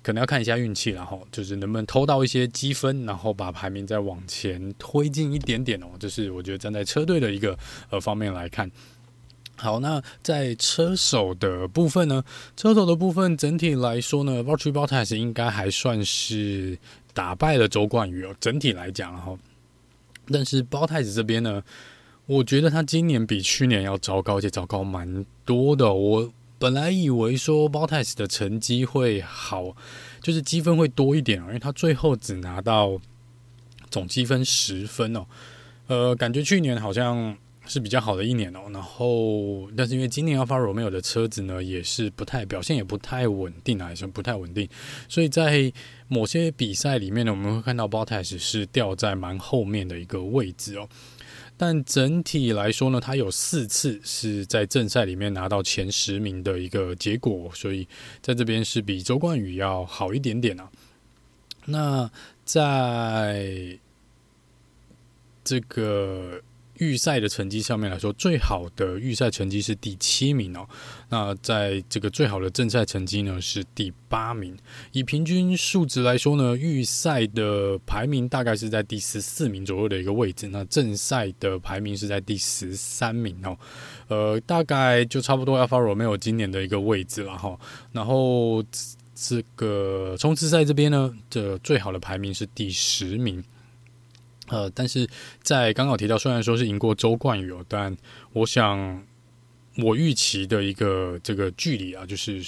[0.00, 5.88] 可能要看一下运气，然后就是能不能偷到一些积分，然后把排名再往前推进一点点哦。
[5.98, 7.58] 这是我觉得站在车队的一个
[7.90, 8.70] 呃方面来看。
[9.60, 12.24] 好，那在车手的部分呢？
[12.56, 16.78] 车手的部分整体来说呢，Valtteri Bottas 应该还算是
[17.12, 18.34] 打败了周冠宇哦。
[18.40, 19.36] 整体来讲，哈，
[20.28, 21.62] 但是 Bottas 这边呢，
[22.24, 25.92] 我觉得他今年比去年要糟糕，而且糟糕蛮多的。
[25.92, 29.76] 我本来以为说 Bottas 的成绩会好，
[30.22, 32.98] 就是积分会多一点，因为他最后只拿到
[33.90, 35.26] 总积分十分哦。
[35.86, 37.36] 呃，感觉去年好像
[37.70, 38.62] 是比较好的一年哦。
[38.72, 44.68] 然后，但是因为今年 Alfa Romeo 的车子呢，也是不太表现，也不太稳定啊，还是不太稳定。
[45.08, 45.72] 所以在
[46.08, 50.88] 某些比赛里面呢，我们会看到 Bottas 是掉在蛮后面的一个位置哦。
[51.56, 57.86] 但整体来说呢，他有四次是在正赛里面拿到前十名的一个结果，所以
[58.20, 60.70] 在这边是比周冠宇要好一点点啊。
[61.66, 62.10] 那
[62.44, 63.78] 在
[65.44, 66.40] 这个
[66.80, 70.66] 预赛的成绩上面来说，最好的预赛成绩是第七名哦。
[71.10, 74.56] 那在这个最好的正赛成绩呢是第八名。
[74.92, 80.48] 以平均数值来说呢，预赛的排名大概是在第十四名左右的一个位置。
[80.48, 83.56] 那正赛的排名是在第十三名哦。
[84.08, 87.58] 呃，大概就差不多 Alfa Romeo 今年的一个位置了哈。
[87.92, 88.64] 然后
[89.14, 93.44] 这个冲刺赛这边呢，这最好的排名是第十名。
[94.50, 95.08] 呃，但是
[95.42, 97.96] 在刚刚提到，虽然说是赢过周冠宇哦，但
[98.32, 99.02] 我想
[99.78, 102.42] 我预期的一个这个距离啊，就是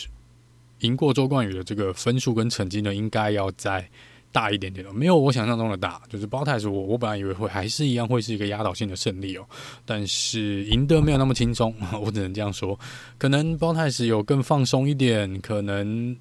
[0.81, 3.89] 赢过周冠宇的这个分数跟成绩呢，应该要再
[4.33, 6.03] 大一点点的，没有我想象中的大。
[6.09, 9.47] 就是包太子，我我本来以为会还是一样会是一个压倒性的胜利哦，
[9.87, 12.79] 但是赢得没有那么轻松， 我只能这样说。
[13.17, 16.17] 可能包太子有更放松一点，可能。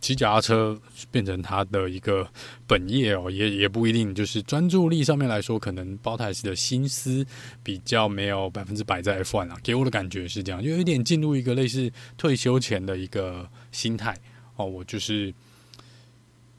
[0.00, 0.80] 骑脚踏车
[1.10, 2.28] 变成他的一个
[2.66, 4.14] 本业哦，也也不一定。
[4.14, 7.26] 就是专注力上面来说，可能包太斯的心思
[7.62, 14.16] 比较没有百分之百在 F1 啊，给我的感觉是这样，就有一点进入一个类似退休前的一个心态
[14.56, 15.34] 哦，我就是。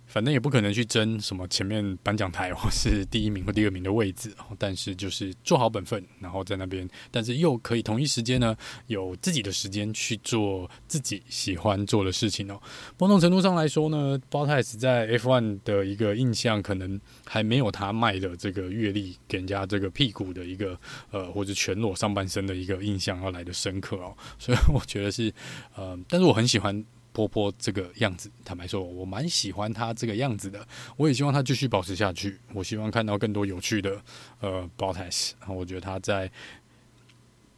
[0.10, 12.60] 反正也不可能去争什么前面颁奖台 或是第一名或第二名的位置，但是就是做好本分，然后在那边，但是又可以同一时间呢，有自己的时间去做自己喜欢做的事情哦。
[12.98, 20.78] 某种程度上来说呢，Bottas 在 F1 的一个印象可能还没有他卖的这个阅历给人家这个屁股的一个
[21.12, 24.18] 呃或者全裸上半身的一个印象要来的深刻哦。
[24.40, 25.32] 所以我觉得是
[25.76, 26.84] 呃，但是我很喜欢。
[27.20, 30.66] 波波这个样子，坦白说，我蛮喜欢他这个样子的。
[30.96, 32.40] 我也希望他继续保持下去。
[32.54, 34.02] 我希望看到更多有趣的
[34.40, 35.32] 呃 Bottas。
[35.40, 36.32] 然后我觉得他在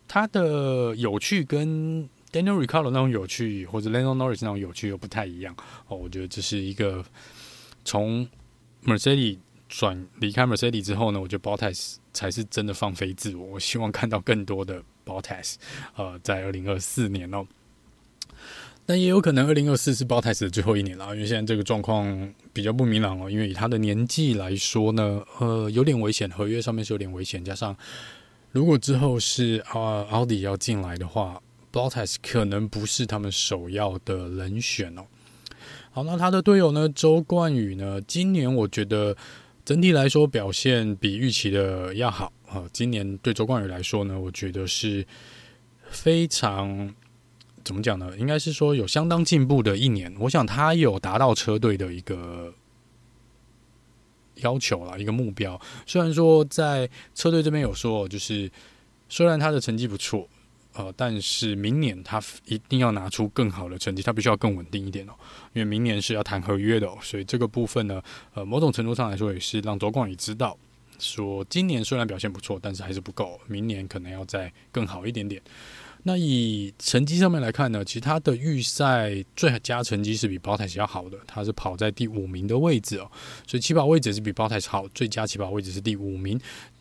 [0.07, 5.55] 他的有趣跟 Daniel r i c a r d o 那种有趣，或者 Lando Norris 那种有趣又不太一样。
[5.87, 7.05] 哦，我觉得这是一个
[7.85, 8.27] 从
[8.83, 9.37] Mercedes
[9.69, 13.45] 转离开 Mercedes 之后呢，我觉得 Bottas 才是真的放飞自我。
[13.45, 15.57] 我希望看到更多的 Bottas。
[15.95, 17.45] 呃，在二零二四年哦。
[18.85, 23.29] 但也有可能，二零二四是包太子的最后一年了，因为现在这个状况比较不明朗哦。
[23.29, 27.45] 因为以他的年纪来说呢，呃，有点危险，合约上面是有点危险。
[27.45, 27.73] 加上
[28.51, 35.03] 如果之后是啊奥迪要进来的话，包太子可能不是他们首要的人选哦。
[35.91, 39.15] 好，那他的队友呢，周冠宇呢，今年我觉得
[39.63, 42.63] 整体来说表现比预期的要好啊。
[42.73, 45.05] 今年对周冠宇来说呢，我觉得是
[45.89, 46.93] 非常。
[47.63, 48.15] 怎么讲呢？
[48.17, 50.13] 应该是说有相当进步的一年。
[50.19, 52.53] 我想他有达到车队的一个
[54.35, 55.59] 要求了，一个目标。
[55.85, 58.51] 虽然说在车队这边有说，就是
[59.09, 60.27] 虽然他的成绩不错，
[60.73, 65.13] 呃，但是明年他一定要拿出更好的成绩，他必须要更稳定一点哦。
[65.53, 68.01] 因为明年是要谈合约的，所以这个部分呢，
[68.33, 70.57] 呃，某种程度上来说也是让周冠宇知道，
[70.97, 75.41] 说今年虽然表现不错，但是还是不够，明年可能要再更好一点点。
[76.03, 83.09] 那以成绩上面来看呢，其实他的预赛最佳成绩是比包太奇要好的，他是跑在第五名的位置哦，
[83.45, 86.39] 所以起跑位置是比包太奇好，最佳起跑位置是第五名，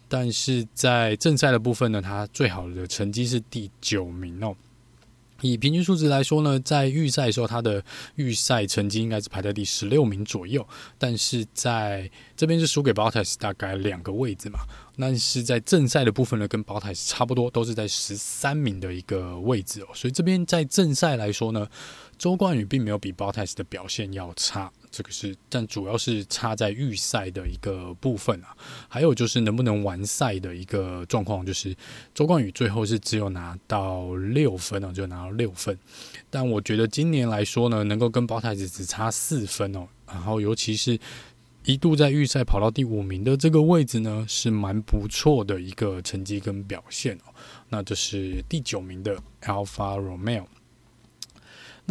[0.09, 4.57] 但是在正赛的部分呢，他最好的成绩是第九名哦。
[5.43, 7.83] 以平均数值来说呢，在预赛的时候，他的
[8.17, 10.67] 预赛成绩应该是排在第十六名左右，
[10.99, 14.61] 但是在这边是输给 Bottas 大概两个位置嘛。
[14.97, 19.87] 那是在正赛的部分呢，跟 Bottas 差不多，都是在十三名的一个位置哦。
[19.95, 21.67] 所以这边在正赛来说呢，
[22.19, 24.71] 周冠宇并没有比 Bottas 的表现要差。
[24.91, 28.49] 这个是，但主要是差在预赛的一个部分啊，
[28.89, 31.75] 还有就是能不能完赛的一个状况，就是
[32.13, 35.79] 周冠宇最后是只有拿到六分哦，就拿到六分。
[36.29, 40.99] 但我觉得今年来说呢，能够跟包太子只差四分哦，然后尤其是
[41.65, 47.33] 一度在预赛跑到第五名的这个位置呢，是蛮不错的一个成绩跟表现哦。
[47.69, 50.47] 那这是第九名的 Alfa Romeo。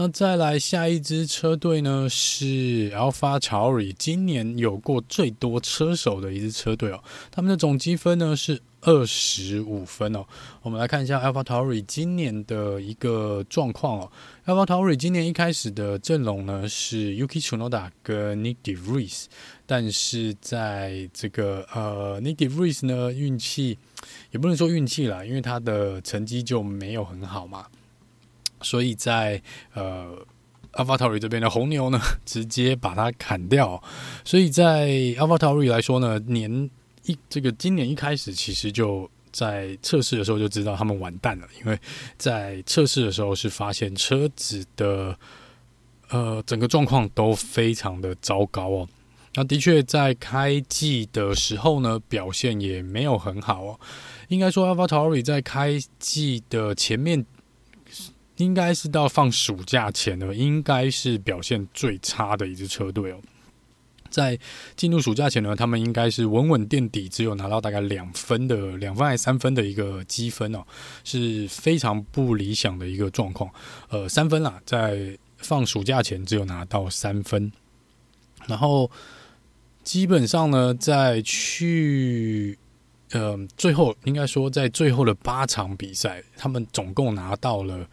[0.01, 7.03] 那再来下一支车队呢，是 AlphaTauri，今年有过最多车手的一支车队哦。
[7.29, 10.23] 他们的总积分呢是二十五分哦。
[10.61, 14.11] 我们来看一下 AlphaTauri 今年的一个状况哦。
[14.45, 19.25] AlphaTauri 今年一开始的阵容呢是 Yuki Tsunoda 跟 Nick De Vries，
[19.65, 23.77] 但是在这个呃 Nick De Vries 呢运气
[24.31, 27.65] 也不能说运气啦，因为他的成绩就没有很好嘛。
[28.61, 29.41] 所以在
[29.73, 30.17] 呃
[30.73, 33.81] ，AlphaTauri 这边的红牛呢， 直接把它砍掉。
[34.23, 36.69] 所以在 AlphaTauri 来说呢，年
[37.05, 41.79] 一这个今年一开始，其实就在测试的时候就知道他们完蛋了，因为
[42.17, 45.17] 在测试的时候是发现车子的
[46.09, 48.89] 呃整个状况都非常的糟糕哦。
[49.35, 53.79] 那的确在开季的时候呢，表现也没有很好哦。
[54.27, 57.25] 应该说 AlphaTauri 在开季的前面。
[58.39, 63.19] 应该是到放暑假前呢，应该是表现最差的一支车队哦。
[64.09, 64.39] 在
[64.75, 70.63] 进入暑假前呢，他们应该是稳稳垫底，只有拿到大概两分的两分还是三分的一个积分哦，
[71.03, 73.51] 是非常不理想的一个状况。
[73.89, 77.51] 呃，三分啦，在放暑假前只有拿到三分，
[78.47, 78.89] 然后
[79.83, 82.57] 基本上呢，在去。
[83.11, 87.89] 呃，最后应该说，在最后的八场比赛，他们总共拿到了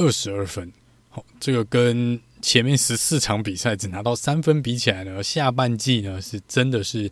[0.00, 0.72] 二十二分。
[1.10, 7.10] 好，这个跟前面十四场比赛只拿到三分比起来呢，下半季呢是真的是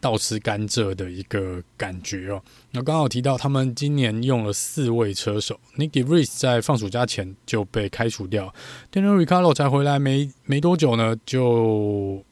[0.00, 2.42] 倒吃甘蔗的一个感觉哦。
[2.70, 8.54] 那刚好提到他们今年用了四位车手，Nyck de Vries 在放暑假前就被开除掉
[8.90, 12.24] ，Daniel Ricciardo 才回来没没多久呢就。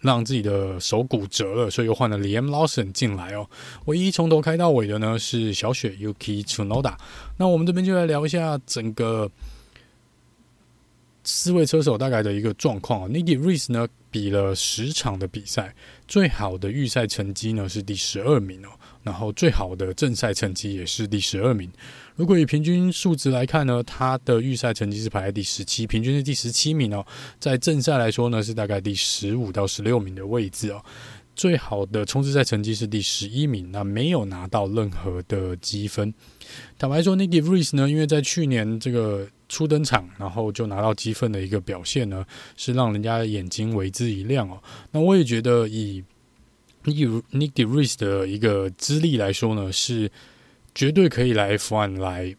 [0.00, 3.48] 让自己的手骨折了，所以又换了 Liam Lawson 进来哦。
[3.84, 6.94] 唯一从头开到尾的呢是小雪 Yuki Tsunoda。
[7.36, 9.30] 那我们这边就来聊一下整个
[11.22, 13.08] 四位车手大概的一个状况。
[13.10, 15.74] Niki Rice 呢比了十场的比赛，
[16.08, 18.70] 最好的预赛成绩呢是第十二名哦。
[19.02, 21.70] 然后最好的正赛成绩也是第十二名。
[22.16, 27.04] 如果以平均数值来看呢，他的预赛成绩是排在第十七，平均是第十七名哦。
[27.38, 30.84] 在正赛来说呢，是大概第十五到十六名的位置哦。
[31.34, 36.12] 最好的冲刺赛成绩是第十一名，那没有拿到任何的积分。
[36.78, 42.26] 坦白说，Nicky Vries 呢，因为在去年这个初登场，然后就拿到积分的一个表现呢，
[42.58, 44.62] 是让人家眼睛为之一亮哦。
[44.90, 46.04] 那我也觉得以
[46.90, 50.10] Nyck de Vries 的一个资历来说呢，是
[50.74, 52.34] 绝对可以来 F1 来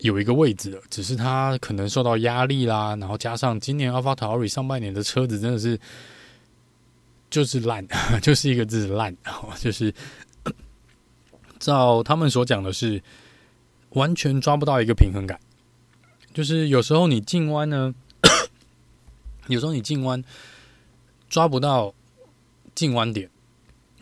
[0.00, 0.80] 有一个位置的。
[0.90, 5.78] 只是他可能受到压力啦，然后加上今年 AlphaTauri 上半年的车子真的是
[7.30, 7.86] 就是烂，
[8.22, 9.92] 就是一个字烂，然 后就是
[11.58, 13.02] 照他们所讲的是
[13.90, 15.38] 完全抓不到一个平衡感。
[16.34, 17.94] 就是有时候你进弯呢，
[19.48, 20.22] 有时候你进弯
[21.30, 21.92] 抓不到
[22.74, 23.28] 进弯点。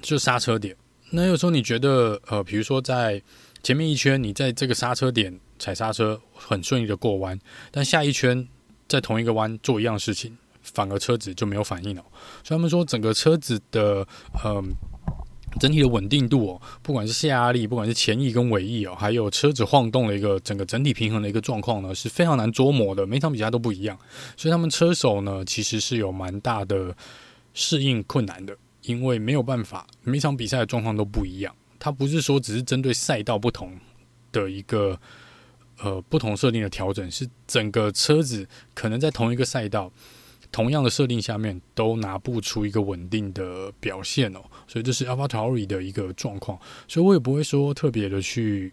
[0.05, 0.77] 就刹车点，
[1.11, 3.21] 那有时候你觉得，呃，比如说在
[3.63, 7.39] 前面一圈，你在这个刹车点踩刹车很顺利的过弯，
[7.71, 8.47] 但下一圈
[8.87, 12.05] 在同一个弯做一样事情，反而车子就没有反应了。
[12.45, 14.07] 所以他们说，整个车子的，
[14.45, 14.63] 嗯、
[15.59, 23.07] 整体的稳定度哦，不管是下压力，不管是前翼跟尾翼哦，还有车子晃动的一个整个整体平衡的一个状况呢，是非常难捉摸的。
[23.07, 23.99] 每场比赛都不一样，
[24.37, 26.95] 所以他们车手呢，其实是有蛮大的
[27.55, 28.55] 适应困难的。
[28.85, 31.55] 因为没有办法，每场比赛的状况都不一样。
[31.79, 33.79] 它不是说只是针对赛道不同
[34.33, 34.99] 的一个
[35.79, 39.93] 呃不同设定的调整，是整个车子可能在同一个赛道、
[40.51, 44.41] 同样的设定下面都拿不出一个稳定的表现哦。
[44.67, 46.59] 所以这是 AlphaTauri 的一个状况。
[46.89, 48.73] 所以我也不会说特别的去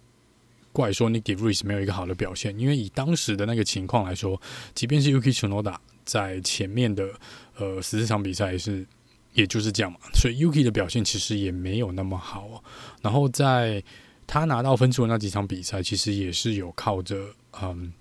[0.72, 4.42] 怪说 Nyck de Vries 没有一个好的表现，因为以当时的那个情况来说，
[4.74, 7.10] 即便是 Yuki Tsunoda 在前面的
[7.58, 8.86] 呃十四场比赛也是。
[9.34, 12.64] 也就是这样嘛，所以 Yuki 的表现其实也没有那么好哦。
[13.02, 13.84] 然后在
[14.28, 17.16] 他拿到分数的那几场比赛，其实也是有靠着
[17.62, 17.92] 嗯，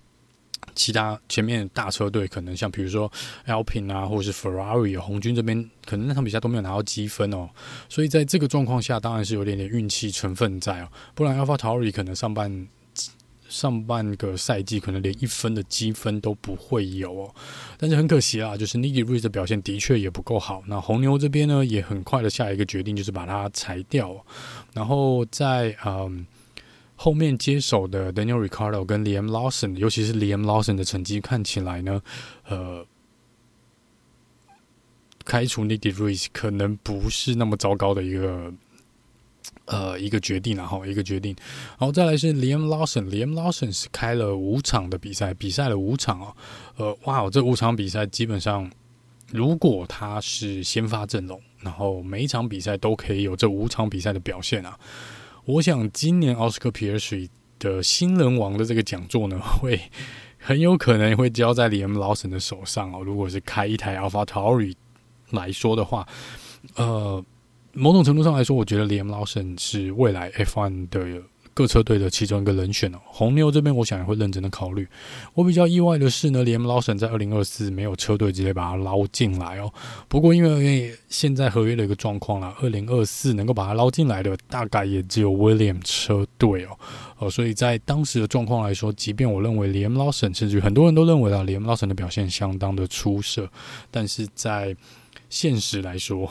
[0.75, 3.11] 其他前面大车队，可能像比如说
[3.47, 7.49] Alpine 啊，或者是 Ferrari 红军这边，可能那场比赛都没有拿到积分哦。
[7.89, 10.89] 所以在这个状况下，当然是有点点运气成分在哦。
[11.15, 12.69] 不然 AlphaTauri 可能上半。
[13.51, 17.35] 上半个赛季可能连一分的积分都不会有哦，
[17.77, 20.63] 但是很可惜啊，就是 Nicky r i e 的表现的确也不够好。
[20.69, 24.25] 那红牛这边呢，也很快的下一个决定，就是把它裁掉。
[24.73, 26.25] 然后在嗯
[26.95, 32.01] 后面接手的 Daniel Ricardo 跟 Liam Lawson，尤其是 Liam Lawson 的成绩看起来呢，
[32.49, 32.87] 呃，
[35.25, 38.53] 开除 Nicky r i c e 可能不是那么糟糕的一个。
[39.71, 41.33] 呃，一个决定，然后一个决定，
[41.79, 46.35] 然后再来是 Liam Lawson，Liam Lawson 是开了五场的比赛，比赛了五场哦，
[46.77, 48.69] 呃，哇哦，这五场比赛基本上，
[49.33, 54.77] 如果他是先发阵容，然后每一场比赛都可以有这五场比赛的表现啊，
[55.45, 59.81] 我想今年奥斯卡皮尔水的新人王的这个讲座呢， 会
[60.37, 63.03] 很有可能会交在 Liam Lawson 的手上哦。
[63.05, 64.75] 如果是开一台 AlphaTauri
[65.31, 66.09] 来说的话，
[66.75, 67.25] 呃。
[67.73, 72.99] 某种程度上来说，我觉得 Liam Lawson 是未来 F1 的各车队的其中一个人选哦。
[73.05, 74.87] 红牛这边，我想也会认真的考虑。
[75.35, 79.73] 我比较意外的是呢，Liam Lawson 在二零二四没有车队直接把他捞进来哦。
[80.09, 86.79] 不过因为现在合约的一个状况啦，二零二四能够把他捞进来的大概也只有 William 车队哦。
[87.19, 93.49] 呃，所以在当时的状况来说，即便我认为 Liam Lawson，甚至很多人都认为啊，Liam Lawson 的表现相当的出色，
[93.91, 94.75] 但是在
[95.29, 96.31] 现实来说。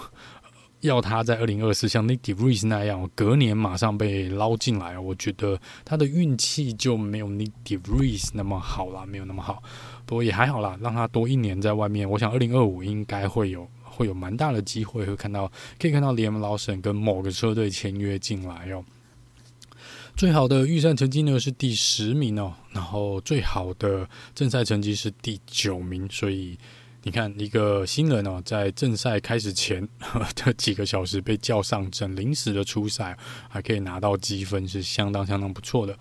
[0.82, 9.62] 要他在二零二四像 Nyck de Vries 那样，隔年马上被捞进来，我觉得他的运气就没有 Nyck de Vries 那么好了，没有那么好。
[10.06, 18.84] 不过也还好啦，让他多一年在外面，我想二零二五应该会有会有蛮大的机会，会看到可以看到 Liam Lawson 跟某个车队签约进来哦。
[20.16, 26.58] 最好的预赛成绩呢是第十名哦，然后最好的正赛成绩是第九名，所以。
[27.04, 29.88] 你看，一个新人哦，在正赛开始前
[30.36, 35.98] 的几个小时被叫上阵，临时的出赛，还可以拿到积分，是相当相当不错的。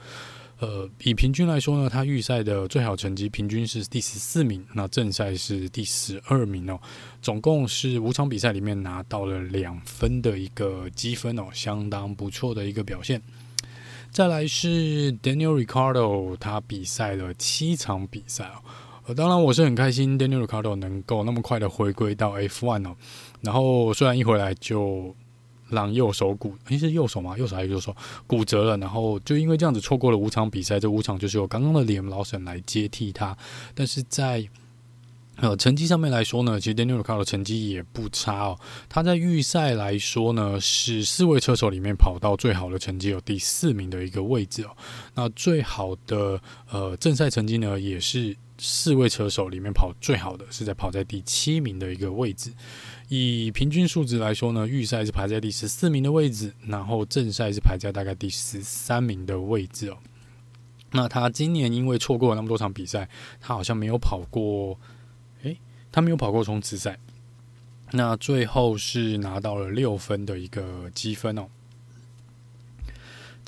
[0.59, 6.81] 呃，以平均来说呢，他预赛的最好成绩平均是第十四名，那正赛是第十二名哦。
[7.23, 13.23] 总共是五场比赛里面拿到了两分的一个积分哦，相当不错的一个表现。
[14.11, 18.59] 再来是 Daniel Ricardo，他比赛了七场比赛哦。
[19.15, 22.95] 当然，我是很开心，Daniel Ricardo 能够那么快的回归到 F1 哦。
[23.41, 25.15] 然后虽然一回来就
[25.71, 27.37] 让右手骨，诶，是右手吗？
[27.39, 27.97] 右手还是右手
[28.27, 28.77] 骨折了？
[28.77, 33.37] 然后就因为这样子错过了五场比赛，这五场就是由刚刚的 Liam 老沈来接替他。
[33.75, 34.47] 但是在
[35.37, 38.59] 呃成绩上面来说呢，其实 Daniel Ricciardo 成绩也不差哦。
[38.89, 44.71] 他在预赛来说呢，是四位车手里面跑到最好的成绩，有第四名的一个位置哦。
[45.15, 46.39] 那最好的
[46.71, 48.37] 呃正赛成绩呢，也是。
[48.59, 52.53] 四位车手里面跑最好的是在跑在第七名的一个位置，
[53.09, 59.97] 以平均数值来说呢，预赛是排在第十四名的位置，然后正赛是排在大概第十三名的位置哦。
[60.91, 63.09] 那他今年因为错过了那么多场比赛，
[63.41, 64.79] 他好像没有跑过，
[65.43, 65.57] 诶，
[65.93, 66.99] 他没有跑过冲刺赛，
[67.93, 71.47] 那最后是拿到了六分的一个积分哦。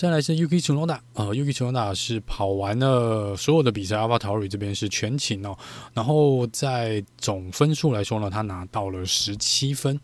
[0.00, 5.54] 再来是 Yuki Tsunoda，呃，Yuki Tsunoda 是跑完了所有的比赛，AlphaTauri 这边是全勤哦。
[5.92, 10.00] 然后在总分数来说呢，他拿到了十七分。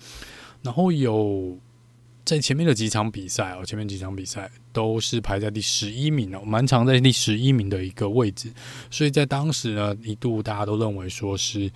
[0.60, 1.58] 然后有
[2.26, 8.52] 在前面的几场比赛哦，前面几场比赛都是排在第十一名哦，蛮常在第十一名的一个位置。
[8.90, 11.70] 所以在当时呢，一度大家都认为说是，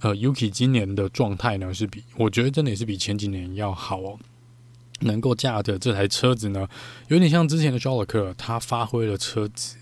[0.00, 4.18] 呃，Yuki 今年的状态呢是比，我觉得真的也是比前几年要好哦。
[5.00, 6.68] 能够驾着这台车子呢，
[7.08, 9.76] 有点像之前的肖尔克，他发挥了车子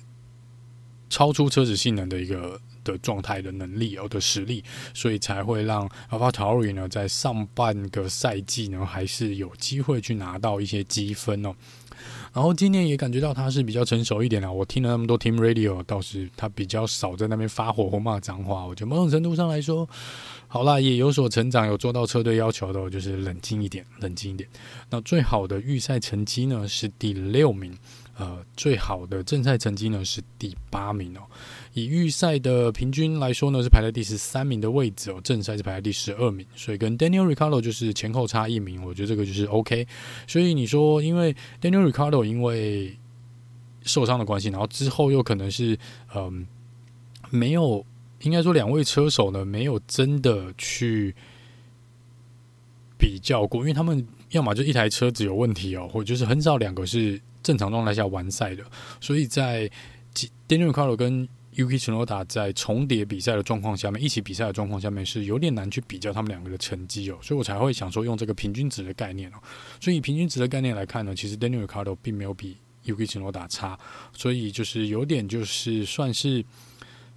[1.09, 4.63] 超出车子性能的一个的状态的能力哦的实力，
[4.93, 11.55] 所以才会让 a l p h a t a r i 呢在上半个赛季呢还是有机会去拿到一些积分哦。
[12.33, 14.53] 然后今年也感觉到他是比较成熟一点了。
[14.53, 18.67] 我听了那么多 Team Radio，倒是他比较少在那边发火或骂脏话。
[18.67, 19.89] 我觉得某种程度上来说，
[20.49, 24.49] 好啦，也有所成长，有做到车队要求的，就是冷静一点，冷静一点。
[24.91, 27.77] 那最好的预赛成绩呢是第六名。
[28.19, 31.21] 呃，最好的正赛成绩呢是第八名哦。
[31.75, 35.21] 以预赛的平均来说呢，是排在第十三名的位置哦。
[35.23, 39.87] 正赛是排在第十二名，所以跟 Daniel Ricardo 就是前后差一名，我觉得这个就是 OK。
[40.27, 42.97] 所以你说，因为 Daniel Ricardo 因为
[43.83, 45.79] 受伤的关系，然后之后又可能是
[46.15, 46.47] 嗯、
[47.29, 47.85] 没有，
[48.23, 51.15] 应该说两位车手呢没有真的去
[52.99, 57.21] 比较过，因为他们要么就一台车子有问题哦，或者就是很少两个是。
[57.43, 58.65] 正常状态下完赛的，
[59.01, 59.71] 所以在
[60.49, 69.35] Daniel Ricciardo 跟 Yuki Tsunoda 在重叠比赛的状况下面，一起比赛的状况下面是有点难去比较他们两个的成绩哦，所以我才会想说用这个平均值的概念哦。
[69.81, 73.79] 所以以平均值的概念来看呢，其实 Daniel Ricciardo 并没有比 Yuki Tsunoda 差，
[74.13, 76.45] 所以就是有点就是算是。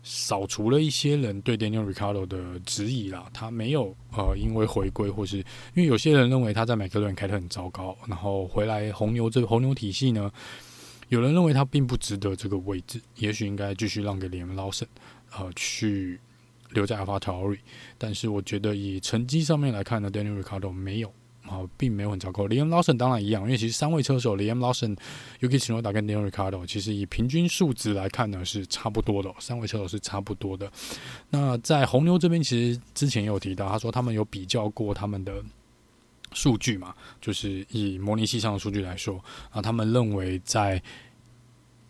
[0.02, 5.44] 扫除了一些人对 Daniel Ricciardo 的质疑啦，他没有呃因为回归或是因
[5.76, 10.32] 为有些人认为他在麦克伦开得很糟糕，然后回来红牛这个红牛体系呢，
[11.10, 14.88] 有人认为他并不值得这个位置，也许应该继续让给 Liam Lawson，
[15.38, 16.20] 呃去
[16.72, 17.60] 留在 AlphaTauri，
[17.98, 21.12] 但是我觉得以成绩上面来看呢，Daniel Ricciardo 没有
[21.50, 22.48] 啊，并没有很糟糕。
[22.48, 24.96] Liam Lawson 当然一样，因为其实三位车手 Liam Lawson、
[25.40, 30.72] Yuki Tsunoda 跟 Daniel Ricciardo 其实以平均数值来看呢是差不多的，三位车手是差不多的。
[31.30, 35.44] 那在红牛这边，其实之前也有提到，他说他们有比较过他们的
[36.32, 39.20] 数据嘛，就是以模拟器上的数据来说
[39.50, 40.82] 啊，他们认为在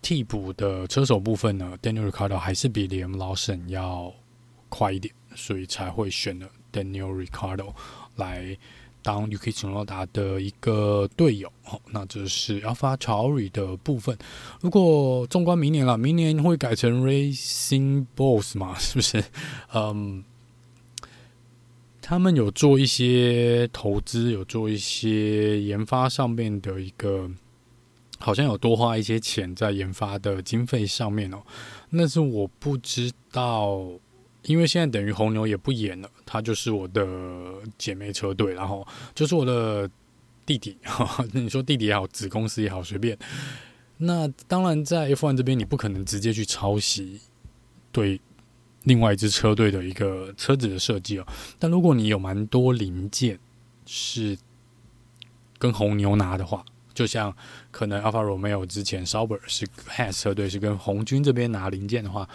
[0.01, 4.13] 替补的车手部分呢，Daniel Ricardo 还是比 Liam Lawson 要
[4.69, 7.73] 快一点，所以才会选了 Daniel Ricciardo
[8.15, 8.57] 来
[9.01, 11.51] 当 Yuki Tsunoda 的一个队友。
[11.65, 14.17] 哦，那这是 AlphaTauri 的部分。
[14.61, 18.77] 如果纵观明年了，明年会改成 Racing Boss 嘛？
[18.77, 19.23] 是不是？
[19.73, 20.23] 嗯，
[22.01, 27.29] 他们有做一些投资，有做一些研发上面的一个。
[28.21, 31.41] 好像有多花一些钱在研发的经费上面哦，
[31.89, 33.79] 那是我不知道，
[34.43, 37.03] 因为现在等于红牛也不演了，他就是我的
[37.77, 39.89] 姐妹车队，然后就是我的
[40.45, 40.77] 弟弟，
[41.33, 43.17] 你说弟弟也好，子公司也好，随便。
[43.97, 47.19] 那当然，在 F1 这边，你不可能直接去抄袭
[47.91, 48.19] 对
[48.83, 51.27] 另外一支车队的一个车子的设计哦。
[51.59, 53.37] 但如果你有蛮多零件
[53.85, 54.37] 是
[55.57, 56.63] 跟红牛拿的话，
[56.93, 57.35] 就像
[57.71, 62.27] 可能 Alfa Romeo 之前 Sauber 是 Has 车队是跟红军这边拿零件的话，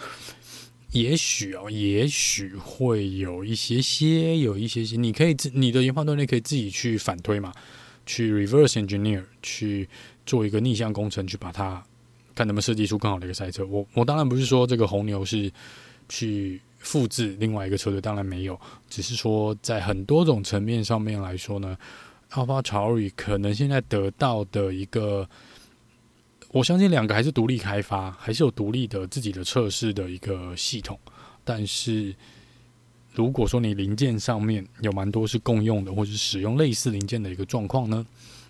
[0.95, 7.53] 也许哦，也许会有一些些，有一些些，你可以自你的研发团队可以自己去反推嘛，
[8.05, 9.89] 去 reverse engineer 去
[10.25, 11.83] 做一个逆向工程，去把它
[12.33, 13.65] 看能不能设计出更好的一个赛车。
[13.65, 15.51] 我我当然不是说这个红牛是
[16.07, 18.57] 去复制另外一个车队，当然没有，
[18.89, 21.77] 只是说在很多种层面上面来说呢。
[22.31, 25.29] AlphaTauri 可能现在得到的一个，
[26.55, 30.97] 我相信两个还是独立开发，还是有独立的自己的测试的一个系统。
[31.43, 32.15] 但是
[33.13, 38.05] 如果说你零件上面有蛮多是共用的，或者是使用类似零件的一个状况呢，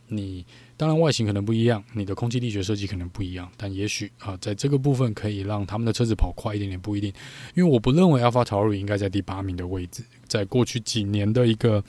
[0.07, 0.45] 你
[0.77, 7.11] 当然外形可能不一样，你的空气力学设计可能不一样，但也许啊，在这个部分可以让他们的车子跑快一点点，不一定。
[7.55, 11.83] 因为我不认为 AlphaTauri 应该在第八名的位置，在过去几年的一个。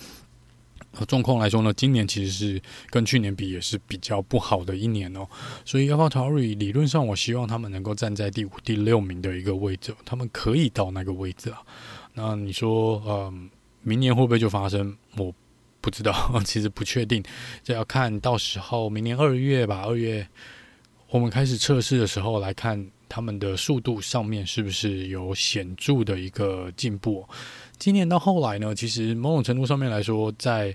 [1.04, 5.26] 状况来说呢，今年其实是跟去年比也是比较不好的一年哦，
[5.64, 11.58] 所以 a l p h a t a r i 理论上我希望他们能够站在第五、第六名的一个位置，他们可以到那个位置啊。
[12.14, 13.50] 那你说，嗯，
[13.82, 14.96] 明年会不会就发生？
[15.16, 15.34] 我
[15.80, 16.12] 不知道，
[16.44, 17.22] 其实不确定，
[17.62, 20.26] 这要看到时候明年二月吧，二月
[21.10, 27.26] 我们开始测试的时候来看他们的速度上面是不是有显著的一个进步。
[27.78, 30.74] 今年到后来呢，其实某种程度上面来说，在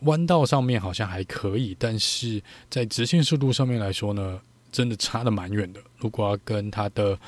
[0.00, 4.40] 弯道上面好像还可以，但是在直线速度上面来说呢，
[4.72, 5.80] 真的差得蛮远的。
[5.98, 7.18] 如果要跟他的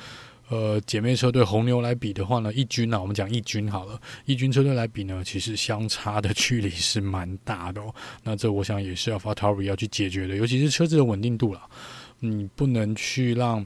[0.49, 7.95] 呃姐妹车队红牛来比的话呢，一军啊，我们讲一军好了，一军车队来比呢，其实相差的距离是蛮大的哦。
[8.23, 11.61] 那这我想也是 AlphaTauri 要去解决的，尤其是车子的稳定度了，
[12.19, 13.65] 你不能去让，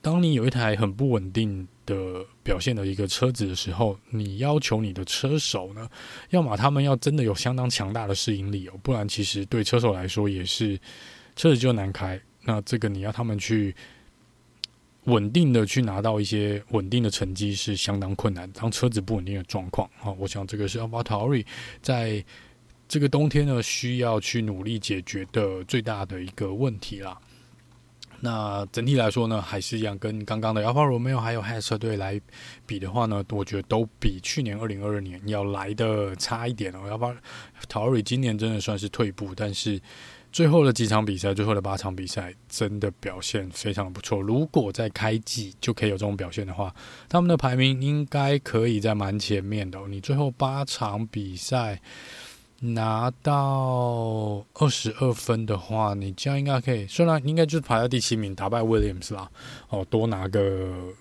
[0.00, 5.88] 当你有一台很不稳定的表现的一个车子的时候，你要求你的车手呢，
[6.30, 10.78] 要么他们要真的有相当强大的适应力哦，不然其实对车手来说也是
[11.34, 12.20] 车子就难开。
[12.44, 13.74] 那这个你要他们去
[15.04, 18.50] 稳定的去拿到一些稳定的成绩是相当困难。
[18.52, 21.44] 当车子不稳定的状况啊，我想这个是 AlphaTauri
[21.82, 22.24] 在
[22.86, 27.18] 这个冬天呢需要去努力解决的最大的一个问题啦。
[28.20, 32.20] 那整体来说呢，还是一样，跟刚刚的 Alfa Romeo 还有汉车队来
[32.66, 36.80] 比的话呢，我觉得都比去年二零二二年要来的差一点哦。
[37.68, 39.80] AlphaTauri 今年真的算是退步，但是
[40.32, 44.20] 最后的几场比赛，最后的八场比赛真的表现非常不错。
[44.20, 46.74] 如果在开季就可以有这种表现的话，
[47.08, 49.78] 他们的排名应该可以在蛮前面的。
[49.88, 51.80] 你最后八场比赛。
[52.60, 56.86] 拿到二十二分的话，你这样应该可以。
[56.88, 59.30] 虽然应该就是排在第七名，打败 Williams 啦，
[59.68, 60.92] 哦，多拿个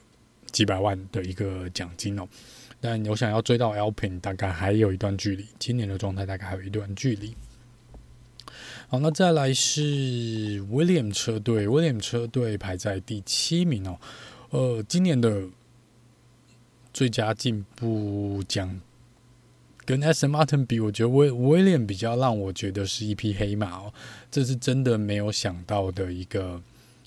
[0.52, 2.28] 几百万的一个奖金哦。
[2.80, 5.48] 但我想要追到 Alpine，大概还有一段距离。
[5.58, 7.36] 今年的状态大概还有一段距离。
[8.88, 13.98] 好，那再来是 William 车队，William 车队排在第七名哦。
[14.52, 15.46] 呃，今年的
[16.94, 18.80] 最佳进步奖。
[19.88, 20.28] 跟 S.
[20.28, 23.94] Martin 比，我觉得威威廉比较让我觉得是一匹黑马哦，
[24.30, 26.62] 这是真的没有想到的一个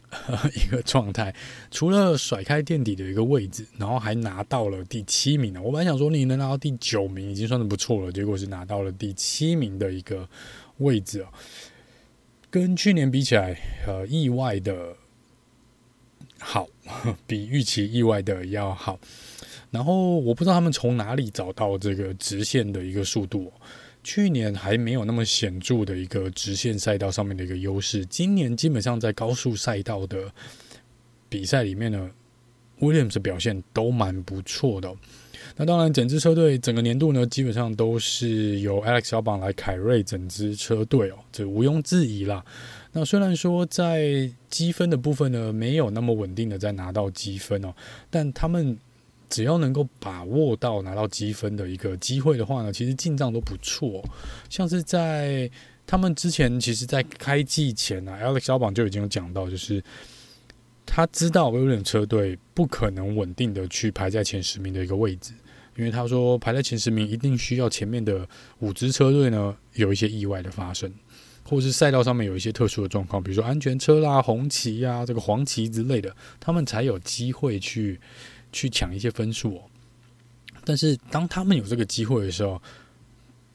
[0.56, 1.34] 一个状态。
[1.70, 5.60] 除了甩开垫底的一个位置，然后还拿到了第七名呢。
[5.60, 10.26] 我本来想说你能拿到第九名已经算是不错了，结果是拿到了第七名的一个
[10.78, 11.28] 位置哦。
[12.48, 13.54] 跟去年比起来，
[13.86, 14.96] 呃，意外的
[16.38, 16.66] 好，
[17.28, 18.98] 比预期意外的要好。
[19.70, 23.52] 然后我不知道他们从哪里找到这个直线的一个速度。
[24.02, 30.32] 去年还没有那么显著的一个直线赛道上面的一个优势，今年基本上在高速赛道的
[31.28, 32.10] 比赛里面呢
[32.80, 34.90] ，Williams 表现都蛮不错的。
[35.54, 42.42] 那当然，整支车队整个年度呢，基本上都是由 Alex Albon 来凯瑞整支车队哦，这毋庸置疑啦。
[42.92, 47.74] 那虽然说在积分的部分呢，没有那么稳定的在拿到积分哦，
[48.08, 48.78] 但他们。
[49.30, 54.04] 只要能够把握到拿到积分的一个机会的话呢，其实进账都不错。
[54.50, 55.48] 像是在
[55.86, 59.82] 他们之前，其实，在开季前呢、啊、，Alex Albon 就已经有讲到，就是
[60.84, 65.32] 他知道威廉车队不可能稳定的去排在前十名的一个位置，
[65.76, 68.28] 因为他说排在前十名一定需要前面的
[68.58, 70.92] 五支车队呢有一些意外的发生，
[71.44, 78.00] 或是赛道上面有一些特殊的状况，比如说安全车啦、红旗呀、这个黄旗之类的，他们才有机会去。
[78.52, 79.62] 去抢一些分数哦，
[80.64, 82.60] 但是当他们有这个机会的时候，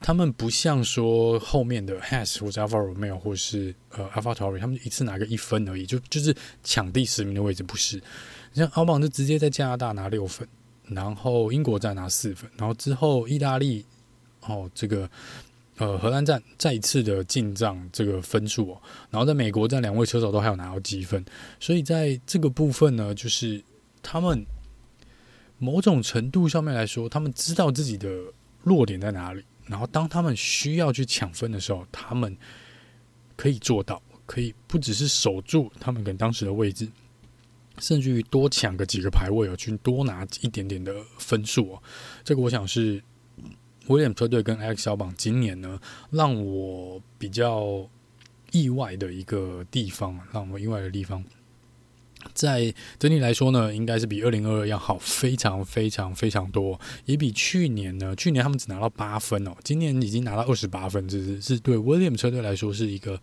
[0.00, 8.02] 他们不像说后面的 Has 或者 Alfa Romeo 或是呃 AlphaTauri，他们一次拿个一分而已，就就是抢第十名的位置，不是？
[8.52, 10.46] 像奥榜就直接在加拿大拿六分，
[10.84, 13.84] 然后英国站拿四分，然后之后意大利
[14.42, 15.08] 哦这个
[15.78, 21.24] 呃荷兰站再一次的进账这个分数哦，然后在美国站两位车手都还有拿到积分，
[21.58, 23.62] 所以在这个部分呢，就是
[24.02, 24.44] 他们。
[25.58, 28.08] 某种程度上面来说，他们知道自己的
[28.62, 32.36] 弱点在哪里，然后当他们需要去抢分的时候，他们
[33.36, 36.88] 可以做到，可以不只是守住他们跟当时的位置，
[37.78, 41.82] 甚至于多抢个几个排位哦，去多拿一点点的分数哦。
[42.22, 43.02] 这个我想是
[43.86, 45.80] 威廉车队跟 Alex 小榜今年呢，
[46.10, 47.88] 让我比较
[48.50, 51.24] 意外的一个地方，让我意外的地方。
[52.36, 63.18] 在整体来说呢，应该是比二零二二要好非常非常非常多，也比去年呢，去年他们只拿到八分哦，今年已经拿到二十八分，这是是对 Williams 车队来说是一个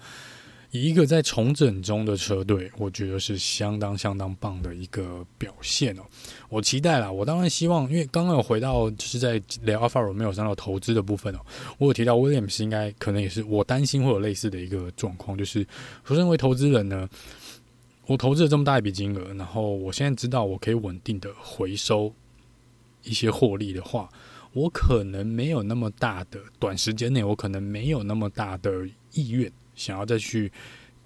[0.71, 6.01] 以一个在重整中的车队，我觉得是相当相当棒的一个表现哦。
[6.49, 11.39] 我期待啦，我当然希望，因为刚刚有回到就是在聊 Alfa Romeo 上的投资的部分哦，
[11.77, 15.63] 我有提到 Williams 应该可能也是我担心会有类似的一个状况，就是
[16.07, 17.07] 我身为投资人呢。
[18.05, 22.13] 我投资了这么大一笔金额，然后我现在知道我可以稳定的回收
[23.03, 24.09] 一些获利的话，
[24.51, 30.51] 我可能没有那么大的短时间内，我可能没有那么大的意愿想要再去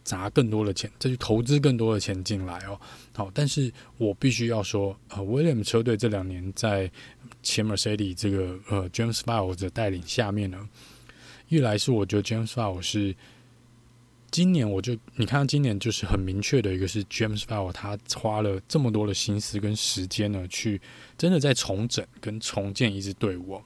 [0.03, 2.79] 砸更多的钱，再去投资更多的钱进来哦。
[3.13, 6.91] 好，但是我必须要说，呃威廉姆车队这两年在
[7.43, 10.67] 前 Mercedes 这个呃 James Vowles 的带领下面呢，
[11.47, 13.15] 一来是我觉得 James Vowles 是。
[14.29, 20.81] 今年我就你看到今年就是很明确的一个是 James Vowles 他花了这么多的心思跟时间呢，去
[21.17, 23.61] 真的在重整跟重建一支队伍。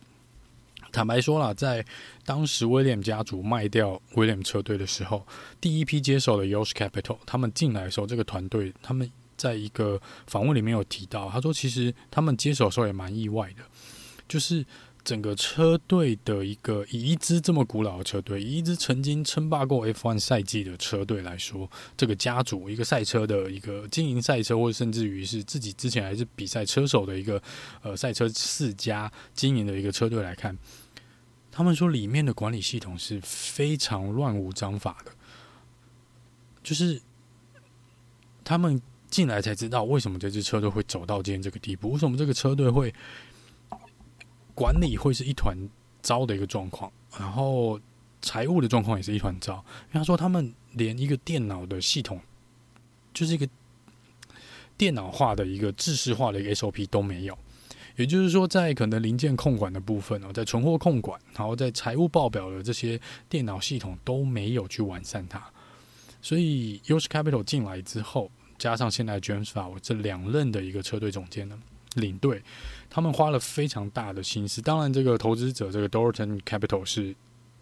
[0.91, 1.83] 坦白说啦，在
[2.25, 5.25] 当时威廉家族卖掉威廉车队的时候，
[5.59, 13.63] 第一批接手的 Yosh Capital 他们进来的时候，这个团队他们在一个访问里面有提到，他说其实他们接手的时候也蛮意外的，
[14.27, 14.65] 就是。
[15.03, 27.41] 整个车队的一个以一支这么古老的车队，以一支曾经称霸过 F1 赛季的车队来说，这个家族一个赛车的一个经营赛车，或者甚至于是自己之前还是比赛车手的一个
[27.81, 30.55] 呃赛车世家经营的一个车队来看，
[31.51, 35.11] 他们说里面的管理系统是非常乱无章法的，
[36.61, 37.01] 就是
[38.43, 38.79] 他们
[39.09, 42.93] 进来才知道为什么这支车队会走到今天这个地步，为什么这个车队会。
[44.55, 45.57] 管理会是一团
[46.01, 47.79] 糟的一个状况，然后
[48.21, 49.63] 财务的状况也是一团糟。
[49.91, 52.19] 他说他们连一个电脑的系统，
[53.13, 53.47] 就是一个
[54.77, 57.37] 电脑化的一个制式化的一个 SOP 都没有。
[57.97, 65.43] 也就是说，在可能零件控管的部分哦，在存货控管，然后在财务报表的这些电脑系统都没有去完善它。
[66.21, 71.59] 所以，US Capital 进来之后，加上现在 James f o w 这两任的一个车队总监呢，
[71.95, 72.41] 领队。
[72.93, 77.15] 他们花了非常大的心思，当然，这个投资者这个 Dorilton Capital 是，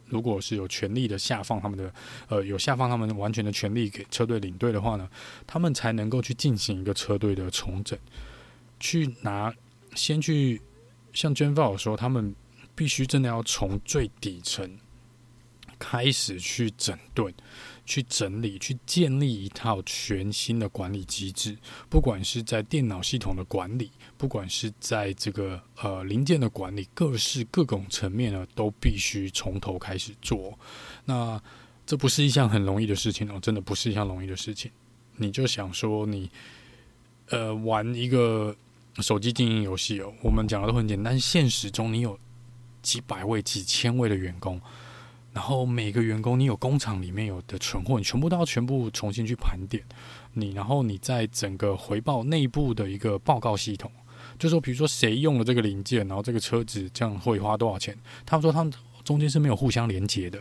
[0.07, 1.93] 如果是有权利的下放他们的，
[2.29, 5.07] 呃，有下放他们完全的权利给车队领队的话呢，
[5.45, 7.97] 他们才能够去进行一个车队的重整，
[8.79, 9.53] 去拿
[9.93, 10.59] 先去
[11.13, 12.33] 像 James Vowles 说，他们
[12.73, 14.79] 必须真的要从最底层
[15.77, 17.31] 开始去整顿。
[17.89, 21.57] 去整理、去建立一套全新的管理机制，
[21.89, 30.57] 不管是在电脑系统的管理，不管是在这个呃零件的管理，各式各种层面呢，都必须从头开始做。
[31.05, 31.41] 那
[31.87, 34.69] 这不是一项很容易的事情哦，真的不是一项容易的事情。
[35.17, 36.29] 你就想说你
[37.29, 38.55] 呃玩一个
[38.99, 42.19] 手机经营游戏哦，我们讲的都很简单，现实中你有
[42.83, 44.61] 几百位、几千位的员工，
[45.33, 49.83] 然后每个员工你有工厂里面有的存货，你全部都要全部重新去盘点
[50.33, 53.91] 你，然后你在整个回报内部的一个报告系统，
[54.37, 58.73] 就说比如说谁用了这个零件，然后这个车子这样会花多少钱，他们说他们。
[59.01, 60.39] 中间是没有互相连接的，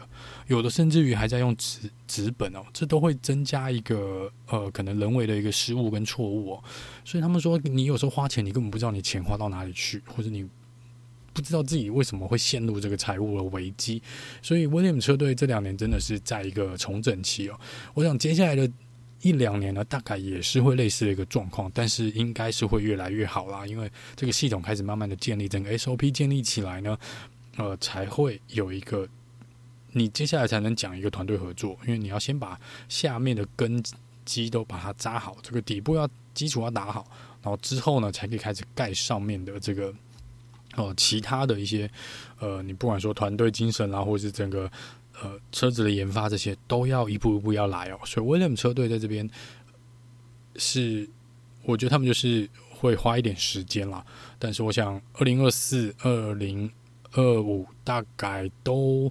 [0.48, 6.64] 有的甚至于还在用纸纸本哦，这都会增加一个呃可能人为的一个失误跟错误哦。
[7.02, 10.46] 所以他们说，你有时候花钱，你根本不知道你钱花到哪里去，或者你
[11.32, 14.02] 不知道自己为什么会陷入这个财务的危机。
[14.42, 17.58] 所以威廉姆车队这两年真的是在一个重整期哦。
[17.94, 18.70] 我想接下来的
[19.22, 26.98] 一两年呢，大概也是会类似的一个状况，但是应该是会越来越好啦，因为这个系统开始慢慢的建立，整个 SOP 建立起来呢。
[27.56, 29.04] 呃，才会有一个，
[29.90, 32.56] 你接下来才能讲一个团队合作，因为你要先把
[32.88, 33.82] 下面的根
[34.24, 37.04] 基都把它扎好，这个底部要基础要打好，
[37.42, 39.92] 然后之后呢，才可以开始盖上面的这个，
[40.78, 41.90] 哦，其他的一些，
[42.38, 44.70] 呃，你不管说团队精神啊，或者是整个
[45.20, 47.98] 呃车子的研发这些，都要一步一步要来哦。
[48.04, 49.28] 所以威廉姆车队在这边
[50.56, 51.08] 是，
[51.64, 54.04] 我觉得他们就是会花一点时间啦，
[54.38, 56.70] 但是我想二零二四二零。
[57.12, 59.10] 二五大概都，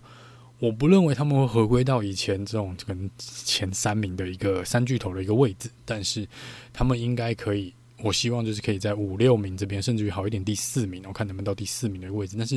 [0.59, 6.25] 我不认为他们会回归到以前这种可能前三名的一个三巨头的一个位置，但是
[6.71, 7.73] 他们应该可以。
[8.01, 12.35] 我希望就是可以在五六名这边，甚至于好一点第四名，我看能不能到第四名的位置。
[12.37, 12.55] 但是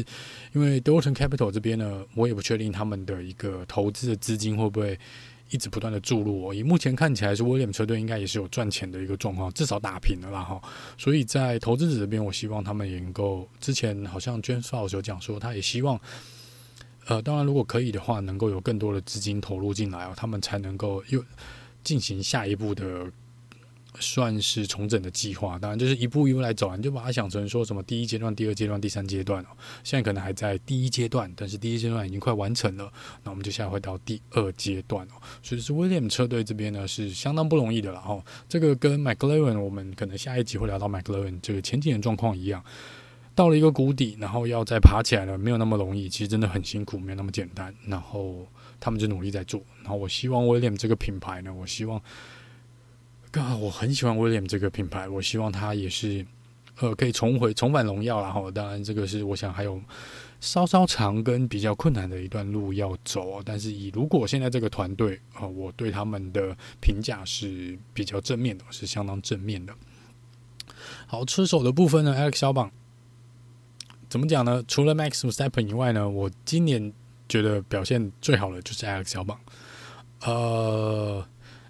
[0.52, 4.98] 因为 Dorton Capital 这边呢，我也不确定他们的一个投资的资金会不会。
[5.52, 10.62] 一直不断的注入我，以目前看起来是威廉车队应该也是有赚钱的一个状况，至少打平了啦哈。
[10.96, 16.00] 所以在投资者这边，我希望他们也能够，之前好像 James f o s 有讲说，他也希望，
[17.06, 21.20] 呃，当然如果可以的话，能够有更多的资金投入进来哦，他们才能够又
[21.82, 23.10] 进行下一步的。
[24.00, 29.48] 算是重整的计划，当然就是一步一步来走，你就把它想成说什么第一阶段、第二阶段、第三阶段哦。
[29.84, 32.90] 现在可能还在第一阶段，但是第一阶段已经快完成了，
[33.22, 35.12] 那我们就下来会到第二阶段哦。
[35.42, 38.20] 所以是威廉车队这边呢是相当不容易的了哈。
[38.48, 42.64] 这个跟 McLaren 我们可能下一集会聊到 McLaren 这个前几年状况一样，
[43.34, 47.74] 到了一个谷底，然后要再爬起来了，没有那么容易，其实真的很辛苦，没有那么简单。
[47.86, 48.46] 然后
[48.80, 52.00] 他们就努力在做，然后我希望威廉这个品牌呢，我希望。
[53.32, 56.26] 刚好我很喜欢威廉这个品牌，我希望它也是，
[56.80, 58.20] 呃，可以重回重返荣耀。
[58.20, 59.80] 然后，当然这个是我想还有
[60.40, 63.40] 稍稍长跟比较困难的一段路要走。
[63.44, 69.72] 但是以如果现在这个团队啊、我对他们的评价是比较正面的，是相当正面的。
[71.06, 72.68] 好，车手的部分呢，Alex 小榜
[74.08, 74.60] 怎么讲呢？
[74.66, 76.92] 除了 Max Verstappen 以外呢，我今年
[77.28, 79.38] 觉得表现最好的就是 Alex 小榜，
[80.24, 81.24] 呃。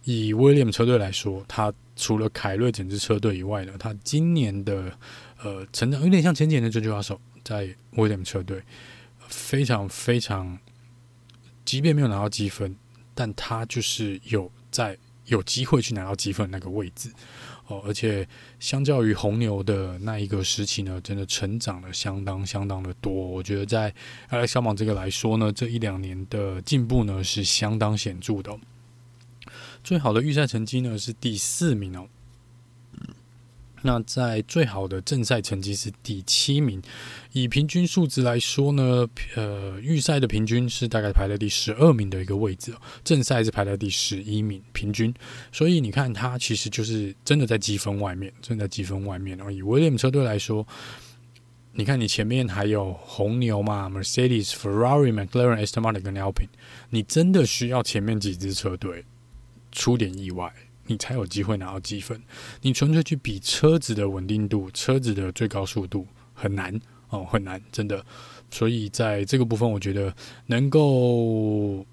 [0.05, 4.93] 以威廉姆车队来说，他除了凯瑞整支车队以外呢，他今年的
[5.43, 8.63] 呃成长有点像前几年的这句话手，在威廉姆车队
[9.29, 10.59] 非常非常，
[11.65, 12.75] 即便没有拿到积分，
[13.15, 14.97] 但他就是有在
[15.27, 17.13] 有机会去拿到积分那个位置
[17.67, 18.27] 哦，而且
[18.59, 23.13] 相较于红牛的那一个时期呢，真的成长了相当相当的多。
[23.13, 23.95] 我觉得在
[24.31, 28.59] Alex 小马这个来说呢，这一两年的进步呢是相当显著的。
[29.83, 32.07] 最好的预赛成绩呢是第四名哦，
[33.83, 36.83] 那在最好的正赛成绩是第七名。
[37.33, 45.15] 以平均数值来说呢，呃，预赛的平均是大概排在第十二名的一个位置，正赛是排在第十一名平均。
[45.51, 49.51] 所以你看，它其实就是真的在积分外面，真的在积分外面哦。
[49.51, 50.67] 以威廉姆车队来说，
[51.73, 56.49] 你看你前面还有红牛嘛，Mercedes、Ferrari、McLaren、Aston Martin 跟 Alpine，
[56.91, 59.07] 你真的需要前面几支车队。
[59.73, 60.53] 出点意外，
[60.87, 62.21] 你才有机会拿到积分。
[62.63, 68.05] 你纯粹去比车子的稳定度、车子的最高速度，很难哦，很难，真的。
[68.51, 70.15] 所以在这个部分，我觉得
[70.47, 71.87] 能够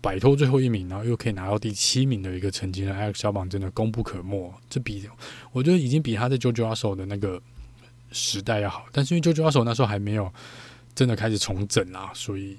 [0.00, 4.52] 摆脱最后一名，然后又可以拿到第七名的一个成绩呢，Alex 小榜真的功不可没。
[4.68, 5.08] 这比
[5.52, 7.40] 我觉得已经比他在 Jojo 阿手的那个
[8.12, 8.86] 时代要好。
[8.92, 10.32] 但是因为 Jojo 阿手那时候还没有
[10.94, 12.58] 真的开始重整啊，所以。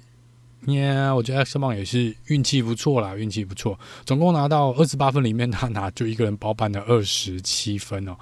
[0.66, 3.78] Yeah，我觉得 Alex 也是运气不错啦，运气不错。
[4.04, 8.16] 总共拿到二十八分，里面他拿就一个人包办了二十七分哦。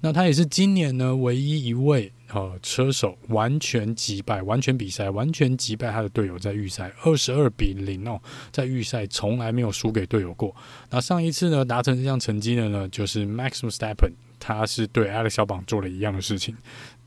[0.00, 8.20] 那他也是今年呢唯一一位呃车手完全击败、完全比赛、完全击败他的队友在预赛二十二比零哦，
[8.52, 10.54] 在预赛从来没有输给队友过。
[10.90, 16.56] 那上一次呢达成这项成绩的呢，就是 Max Verstappen 他是对 Alex 小榜做了一样的事情，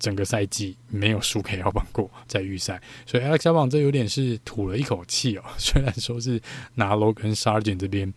[0.02, 5.44] 整个赛季没有输给小绑过在预赛， 所以 Alex 小绑这有点是吐了一口气哦。
[5.60, 6.42] 虽然说是
[6.74, 8.12] 拿 Logan Sargent 这边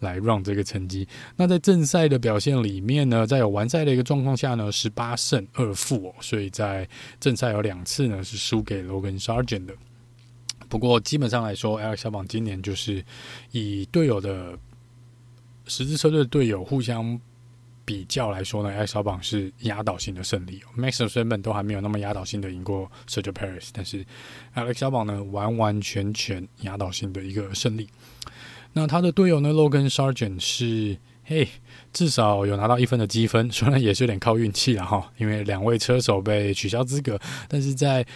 [0.00, 1.06] 来 run 这个成绩，
[1.36, 6.88] 那在正赛的表现里面呢，在有完赛的一个状况下呢，十八胜二负哦，所以在
[7.20, 9.74] 正赛有两次呢是输给 Logan Sargent 的。
[10.68, 13.04] 不过基本上来说，Alex 小绑今年就是
[13.52, 14.58] 以队友的
[15.66, 17.20] 十支车队的队友互相。
[17.90, 20.62] 比较来说呢，X 小绑是压倒性的胜利。
[20.78, 24.06] Max v e r s t a n 都还没有那么压倒性的赢过 Sergio Perez，但是
[24.54, 27.88] Alex 小榜呢，完完全全压倒性的一个胜利。
[28.74, 31.48] 那他的队友呢，Logan Sargent 是嘿，
[31.92, 37.18] 至少有拿到一分的积分，虽然也是有点靠运气了哈，因为两位车手被取消资格，
[37.48, 38.06] 但是在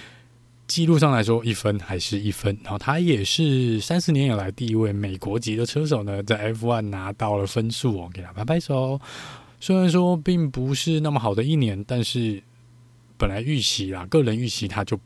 [0.68, 2.56] 记录上来说，一分还是一分。
[2.62, 9.00] 然后他也是三十年以来第一位美国籍的车手呢，在 F1 拿到了分数哦，给他拍拍手。
[9.64, 12.42] 虽然说并不是那么好的一年，但是
[13.16, 15.00] 本来预期啦，个人预期他就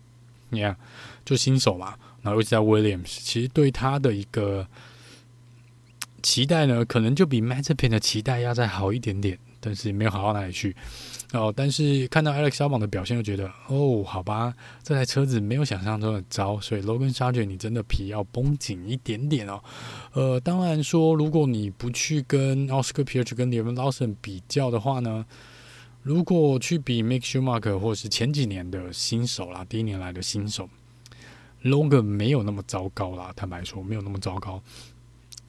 [0.48, 0.76] 你看
[1.24, 4.66] 就新手嘛，然后又在 Williams，其实对他的一个
[6.24, 10.74] 期待呢，可能就比 Mazepin 的期待要再好一点点，但是也没有好到哪里去。
[11.32, 19.62] 哦，但是看到 Alex 小绑的表现，又觉得哦，好吧，这台车子没有想象中的糟，所以 Logan Sargent 你真的皮要绷紧一点点哦。
[20.14, 25.26] 呃，当然说，如果你不去跟 Oscar Piastri 跟 Liam Lawson 比较的话呢，
[26.02, 30.66] 如果去比 Mick Schumacher 或是前几年的新手啦，第一年来的新手
[31.62, 34.62] ，Logan 没有那么糟糕啦，坦白说没有那么糟糕。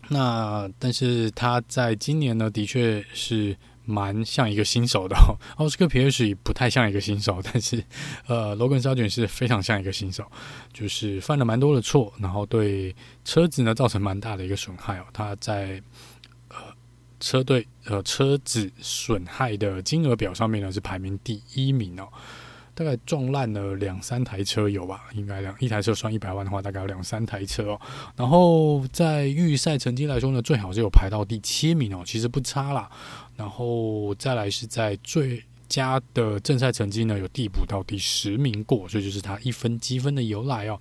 [0.09, 3.55] 那但是他在今年呢，的确是。
[3.89, 7.83] 蛮像一个新手的哦，奥斯卡皮耶尔不太像一个新手， 但是
[8.27, 10.23] 呃，罗根·沙卷是非常像一个新手，
[10.71, 15.05] 就是犯了蛮多的错，然后对车子呢造成蛮大的一个损害哦。
[15.11, 15.81] 他在
[16.49, 16.55] 呃
[17.19, 22.07] 车队呃车子损害的金额表上面呢是排名第一名哦。
[22.75, 25.09] 大概撞烂了两三台车有吧？
[25.13, 27.81] 应该两一台车算一百万的话，大概有两三台车哦。
[28.15, 32.89] 然后在预赛成绩来说呢，最好是有排到第七名哦，其实不差啦。
[33.39, 40.77] 然后再来是在最佳的正赛成绩呢，有递补到第十名过，所以就是他一分积分的由来哦。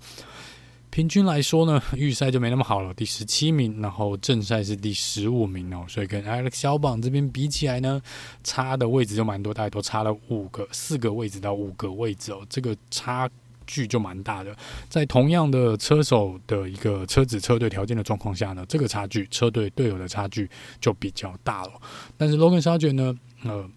[0.89, 8.01] 平均来说呢，预赛就没那么好了，第十七名，然后正赛是第十五名哦，所以跟 Alex 小榜这边比起来呢，
[8.43, 13.29] 差的位置就蛮多，大概都差了五个、四个位置到五个位置哦，这个差
[13.69, 14.53] 距就蛮大的。
[14.89, 20.49] 在同样的车手的一个车子车队条件的状况下呢，这个差距车队队友的差距
[20.81, 21.71] 就比较大了。
[22.17, 23.69] 但是 Logan Sarge 呢，呃。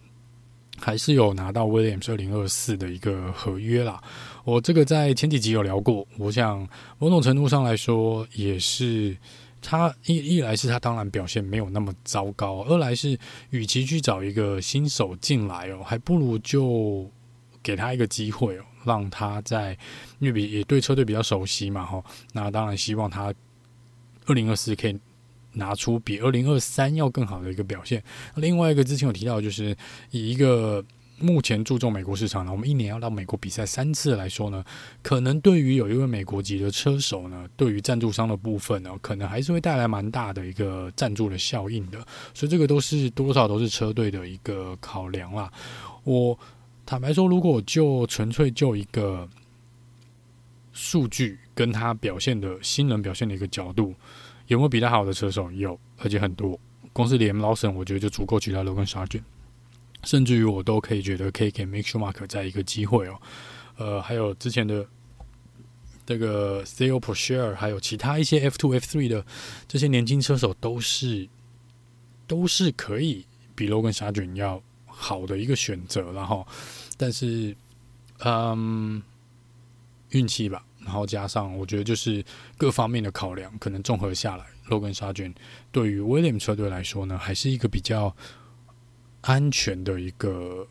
[0.78, 4.02] 还是有拿到 Williams 二零二四的一个合约啦。
[4.42, 6.66] 我这个在前几集有聊过，我想
[6.98, 9.16] 某种程度上来说，也是
[9.60, 13.16] 他一一来是他当然表现没有那么糟糕，二来是
[13.50, 17.08] 与其去找一个新手进来哦，还不如就
[17.62, 19.76] 给他一个机会哦，让他在
[20.18, 22.02] 因为比也对车队比较熟悉嘛，哈。
[22.32, 23.32] 那当然希望他
[24.26, 24.98] 二零二四可以。
[25.54, 28.02] 拿出比二零二三要更好的一个表现。
[28.36, 29.76] 另外一个之前有提到，就是
[30.10, 30.82] 以一个
[31.18, 34.64] 目前注重美国市场呢，我们一年要到美国比赛三次来说呢，
[35.02, 41.98] 可能对于有一位美国籍的车手呢，对于赞助商的部分呢，可能还是会带来蛮大的一个赞助的效应的。
[42.32, 45.52] 所以这个都是多少都是车队的一个考量啦。
[46.04, 46.38] 我
[46.84, 49.28] 坦白说，如果就纯粹就一个
[50.72, 53.94] 数据跟他表现的新人表现的一个角度。
[54.48, 55.50] 有没有比他好的车手？
[55.52, 56.58] 有，而且很多。
[56.92, 59.22] 光是 Liam Lawson，我觉得就足够取代 Logan Sargent，
[60.02, 63.18] 甚至于我都可以觉得可以给 Mick Schumacher 再一个机会哦。
[63.78, 64.86] 呃，还有之前的
[66.04, 69.24] 这个 Theo p o s h e r 还有其他一些 F two F three 的
[69.66, 71.26] 这些年轻车手，都是
[72.26, 73.24] 都是可以
[73.54, 74.62] 比 Logan Sargent 要
[75.02, 76.12] 好的一个选择。
[76.12, 76.46] 然后，
[76.96, 77.54] 但是，
[78.24, 79.02] 嗯，
[80.10, 80.64] 运气吧。
[80.84, 82.24] 然后加上，我觉得就是
[82.56, 85.34] 各方面的考量，可能综合下来，Logan Sargent
[85.70, 88.14] 对于 Williams 车队来说呢，还是一个比较
[89.20, 90.66] 安全的一个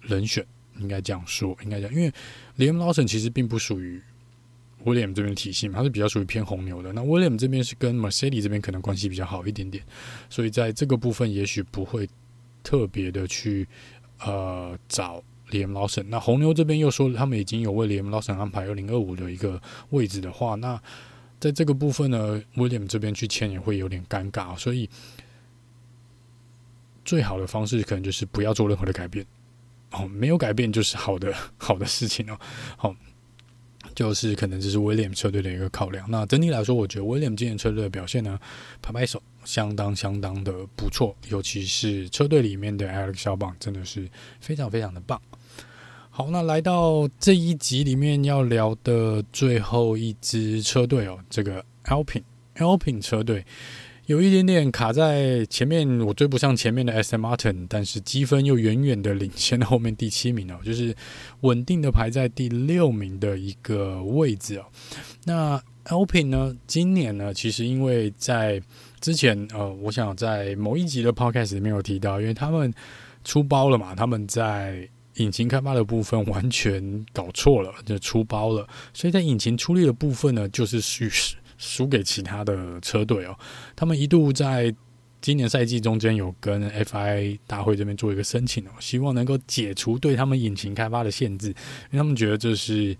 [0.00, 0.46] 人选，
[0.78, 2.12] 应该这样说，应该这样，因为
[2.58, 4.00] Liam Lawson 其实并不属于
[4.84, 6.92] William 这边体系嘛，他是比较属于偏红牛的。
[6.92, 9.84] 那 William 这边是跟 Mercedes 这边可能关系比较好一点点，
[10.28, 12.08] 所以在这个部分也许不会
[12.62, 13.68] 特别的去
[14.20, 15.22] 呃找。
[15.50, 20.80] Liam Lawson，那红牛这边又说他们已经有为 Liam Lawson 安排二零二五的一个位置的话，那
[21.40, 24.88] 在这个部分呢，William 这边去签也会有点尴尬，所以
[27.04, 29.26] 最好的方式可能就是不要做任何的改变，
[29.90, 32.38] 哦，没有改变就是好的 好的事情哦，
[32.76, 32.94] 好，
[33.92, 36.08] 就是可能这是威廉车队的一个考量。
[36.08, 38.38] 那整体来说，我觉得威廉今年车队的表现呢，
[38.80, 41.16] 拍拍手，相当相当的不错。
[41.28, 44.08] 尤其是车队里面的 Alex 小榜，真的是
[44.40, 45.20] 非常非常的棒。
[46.10, 52.24] 好，那来到这一集里面要聊的最后一支车队哦，这个 Alpine
[52.56, 53.44] Alpine 车队。
[54.06, 60.92] 有一点点卡在前面，我追不上前面的 Aston Martin，但是积分又远远的领先后面第七名哦，就是
[61.42, 64.64] 稳定的排在第六名的一个位置哦。
[65.24, 68.60] 那 Alpine 呢，今年呢，其实因为在
[69.00, 72.72] 之前呃，我想在某一集的 Podcast 里面有提到，因为他们
[73.24, 81.04] 出包了嘛，他们在引擎开发的部分完全搞错了，就出包了，所以在引擎出力的部分呢，就是输。
[81.62, 83.38] 输给其他的车队哦，
[83.76, 84.74] 他们一度在
[85.20, 91.54] 今年赛季中间有跟 FI 大会这边做一个申请哦，希望能够解除对他们引擎开发的限制，因
[91.90, 92.96] 为他们觉得这是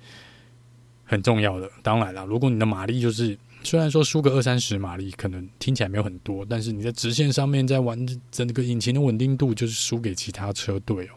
[1.04, 1.70] 很重要的。
[1.82, 11.10] 当然了，如果你的马力就是虽然说输个二三十马力，可能听起来没有很多，但是你在直线上面在玩整个引擎的稳定度就是输给其他车队哦。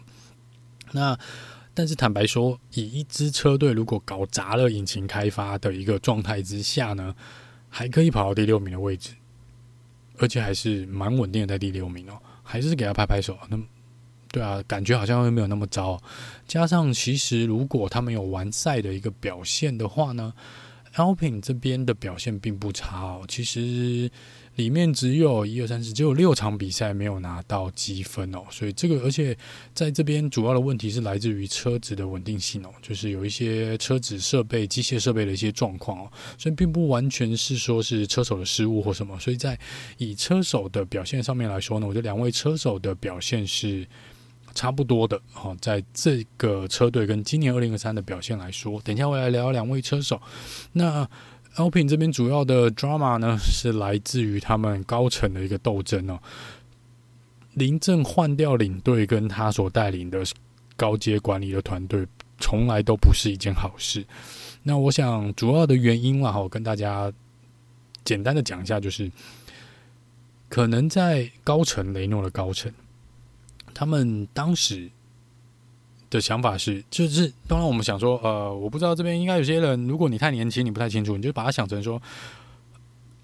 [0.91, 1.17] 那
[1.73, 7.15] 但是坦白说，以一支车队如果搞砸了引擎开发的一个状态之下呢，
[7.69, 9.11] 还可以跑到第六名的位置，
[10.17, 13.37] 而且还是蛮稳定的在第六名哦，还是给他拍拍手。
[13.49, 13.57] 那
[14.31, 15.99] 对啊，感觉好像又没有那么糟。
[16.47, 20.33] 加上其实如果他们有完赛的一个表现的话呢
[20.95, 24.09] ，Alpine 这边的表现并不差哦，其实。
[24.55, 29.35] 里面只有一二三四，只有六场比赛没有拿到积分哦，所以这个而且
[29.73, 39.57] 在这边主要的问题是来自于车子的稳定性哦，就是有一些车子设备、机械设备的一些状况哦，所以并不完全是说是车手的失误或什么，所以在
[39.97, 43.83] 以车手的表现上面来说呢，我觉得两位车手的表现是
[44.53, 50.21] 差不多的哦，在这个车队跟今年二零二三的表现来说，等一下我来聊两位车手，
[50.73, 51.07] 那。
[51.55, 56.19] Alpin 这边主要的 drama 呢，是来自于他们高层的一个斗争哦。
[57.53, 60.23] 临阵换掉领队跟他所带领的
[60.75, 62.07] 高阶管理的团队，
[62.39, 64.03] 从来都不是一件好事。
[64.63, 67.13] 那我想主要的原因啦，我跟大家
[68.03, 69.11] 简单的讲一下，就是
[70.49, 72.73] 可能在高层雷诺的高层，
[73.73, 74.89] 他们当时。
[76.09, 81.99] 的想法是，就是当然我们想说，呃，我不知道这边应该有些人，如果你太年轻，你不太清楚，你就把它想成说，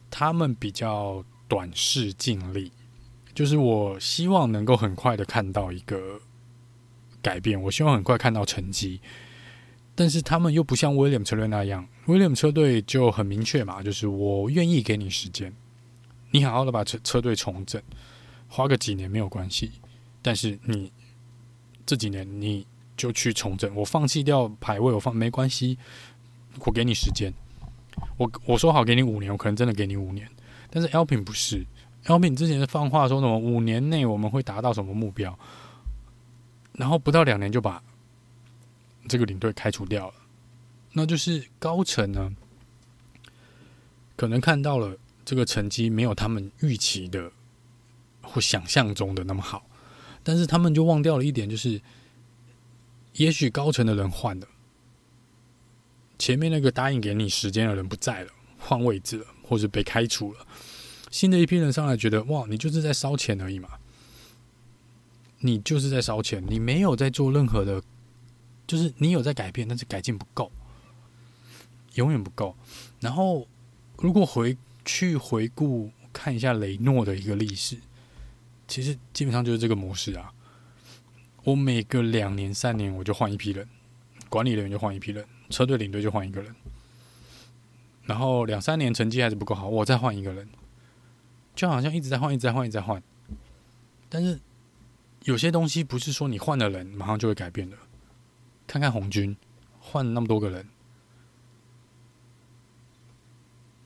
[0.10, 2.72] 他们比较短视近利，
[3.36, 6.20] 就是我希望能够很快的看到一个
[7.22, 9.00] 改变，我希望很快看到成绩，
[9.93, 15.54] 但是他们又不像威廉车队那样，威廉车队就很明确嘛，就是我愿意给你时间，
[16.32, 17.80] 你好好的把车车队重整，
[18.47, 19.74] 花个几年没有关系，
[20.22, 20.91] 但是你
[21.86, 22.65] 这几年你。
[22.99, 25.78] 就去重整，我放弃掉排位，我放没关系，
[26.65, 27.34] 我给你时间，
[28.17, 30.30] 我我说好给你五年，我可能真的给你五年，
[30.70, 31.65] 但是 lpn 不是
[32.03, 35.39] ，L 品之前是放话说什么五年内我们会达到什么目标，
[36.74, 37.82] 然后不到两年就把
[39.07, 40.13] 这个领队开除掉了，
[40.91, 42.36] 那就是高层呢，
[44.17, 47.32] 可能看到了这个成绩没有他们预期的
[48.22, 49.65] 或想象中的那么好，
[50.30, 51.82] 但是他们就忘掉了一点，就是。
[53.15, 54.47] 也许高层的人换了，
[56.17, 60.47] 前面那个答应给你时间的人不在了，换位置了，或者被开除了，
[61.09, 63.67] 新的一批人上来觉得哇，你就是在烧钱而已嘛，
[65.39, 67.82] 你就是在烧钱，你没有在做任何的，
[68.65, 70.49] 就是你有在改变，但是改进不够，
[71.95, 72.55] 永远不够。
[73.01, 73.47] 然后
[73.97, 74.55] 如果回
[74.86, 77.75] 去回顾看一下雷诺的一个历史，
[78.70, 80.32] 其实基本上就是这个模式啊。
[81.43, 83.67] 我每隔两年、三年，我就换一批人，
[84.30, 86.55] 管理人员就换一批人，车队领队就换一个人，
[88.03, 90.47] 然后两三年成绩还是不够好，我再换一个人，
[91.55, 93.01] 就好像一直在换、一直在换、一直在换。
[94.07, 94.39] 但是
[95.24, 97.76] 有些东西不是说你换了人马上就会改变的。
[98.67, 99.36] 看看红军
[99.80, 100.67] 换那么多个人，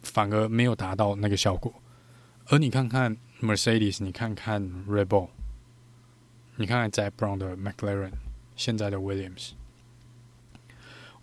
[0.02, 1.74] 反而没有达到那个效果。
[2.48, 5.30] 而你看看 Mercedes，你看看 Rebel，。
[6.56, 8.12] 你看看在 Brown 的 McLaren，
[8.56, 9.54] 现在的 Williams，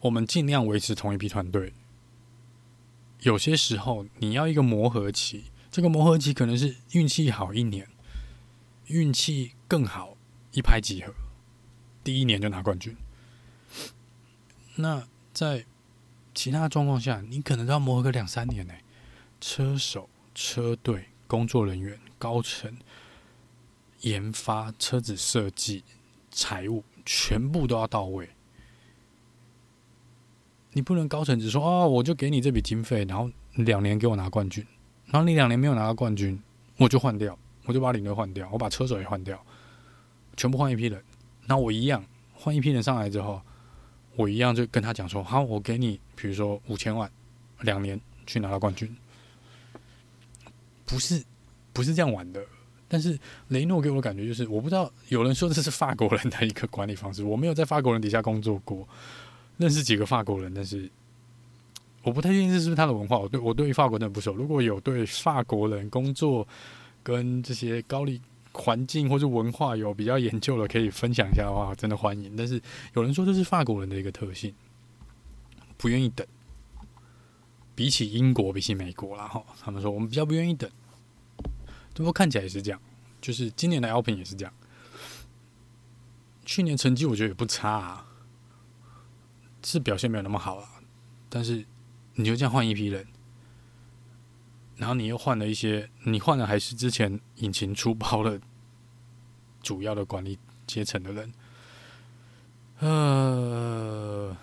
[0.00, 1.72] 我们尽量维持同一批团队。
[3.20, 7.88] 有些时候你要一个磨合期，这个磨合期可能是运气好一年，
[8.86, 10.16] 运气更好
[10.52, 11.14] 一拍即合，
[12.02, 12.96] 第一年就拿冠军。
[14.74, 15.64] 那在
[16.34, 18.74] 其他状况下，你可能都要磨合个两三年呢。
[19.40, 22.72] 车手、车队、工作人员、高层。
[24.02, 25.84] 研发、车子设计、
[26.30, 28.30] 财务，全部都要到位。
[30.72, 34.66] 你不能高层只说哦，我就给你这笔经费，然后两年给我拿冠军，
[35.04, 36.42] 然后你两年没有拿到冠军，
[36.78, 39.38] 我就换掉，我就把领队换掉，我把车手也换掉，
[40.34, 41.04] 全部换一批人。
[41.44, 42.02] 那我一样
[42.32, 43.42] 换一批人上来之后，
[44.16, 47.10] 我一样就跟他讲说，好，我给你，比如说五千万，
[47.60, 48.96] 两年去拿到冠军，
[50.86, 51.22] 不是
[51.72, 52.44] 不是这样玩的。
[52.92, 53.16] 但是
[53.48, 58.88] 雷诺给我的感觉就是，我不知道有人说这是法国人的一个管理方式，我没有在法国人底下工作过，
[59.58, 60.90] 认识几个法国人，但是
[62.02, 63.16] 我不太确定这是不是他的文化。
[63.16, 66.44] 我对我对法国人不熟，如果有对法国人工作
[67.04, 68.20] 跟这些高丽
[68.50, 72.34] 环境或者文化有比较研究的，可以分享一下的话，真的欢迎。
[72.34, 72.60] 但是
[72.94, 74.52] 有人说这是法国人的一个特性，
[75.76, 76.26] 不愿意等，
[77.76, 80.68] 比起英国，比起美国啦哈，他们说我们比较不愿意等。
[81.94, 82.80] 不过看起来也是这样，
[83.20, 84.54] 就是今年的 Alpine 也是这样。
[86.44, 88.06] 去年成绩我觉得也不差啊，
[89.62, 90.80] 是表现没有那么好啊。
[91.28, 91.64] 但是
[92.14, 93.06] 你就这样换一批人，
[94.76, 98.40] 然后你又换了一些，你换的还是之前引擎出包的
[99.62, 101.32] 主要的管理阶层的人。
[102.80, 104.36] 呃，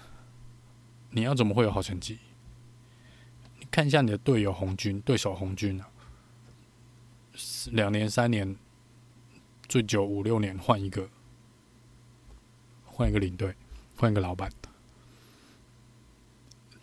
[1.09, 2.19] 你要怎么会有好成绩？
[3.59, 5.89] 你看一下你的队友红军，对手红军啊。
[7.71, 8.55] 两年、三年，
[9.67, 11.09] 最久五六年换一个，
[12.85, 13.55] 换一个领队，
[13.95, 14.51] 换一个老板。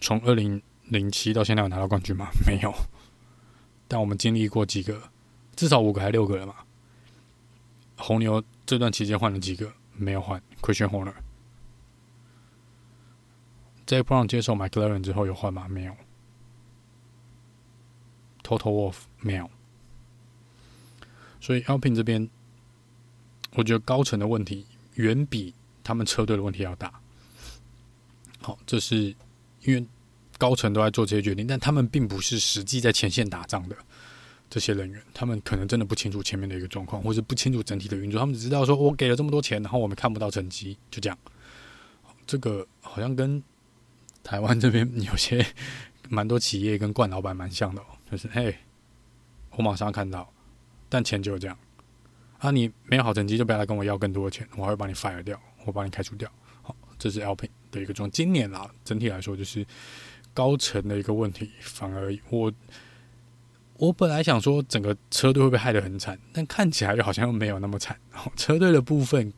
[0.00, 2.28] 从二零零七到现在有拿到冠军吗？
[2.46, 2.72] 没有。
[3.88, 5.10] 但我们经历过几个，
[5.56, 6.56] 至少五个还是六个了嘛。
[7.96, 9.72] 红牛这段期间换了几个？
[9.92, 10.42] 没有换。
[10.60, 11.14] Christian Horner
[13.86, 15.68] 在不让接受 McLaren 之后有换吗？
[15.68, 15.94] 没有。
[18.42, 19.50] Toto Wolff 没有。
[21.44, 22.26] 所以 Alpine 这边，
[23.52, 24.64] 我觉得高层的问题
[24.94, 25.52] 远比
[25.82, 26.90] 他们车队的问题要大。
[28.40, 29.14] 好，这是
[29.64, 29.86] 因为
[30.38, 33.76] 高层都在做这些决定，但他们并不是实际在前线打仗的
[34.48, 41.18] 这些人员，他们可能真的不清楚前面的一个状况，或是不清楚整体的运作，他们只知道说我给了这么多钱，然后我们看不到成绩，就这样。
[42.26, 43.42] 这个好像跟
[44.22, 45.46] 台湾这边有些
[46.08, 48.56] 蛮多企业跟冠老板蛮像的哦，就是嘿，
[49.50, 50.32] 我马上看到。
[50.88, 51.58] 但钱就是这样
[52.38, 52.50] 啊！
[52.50, 56.30] 你没有好成绩，就不要来跟我要更多的钱，我还会把你 fire 掉，我把你开除掉。
[56.62, 58.10] 好，这是 Alpin 的一个状况。
[58.12, 59.66] 今年啦，整体来说就是
[60.34, 61.50] 高层的一个问题。
[61.60, 62.52] 反而我
[63.76, 67.98] 我本来想说整个车队会被害得很惨，但看起来又好像没有那么惨。
[68.36, 69.32] 车队的部分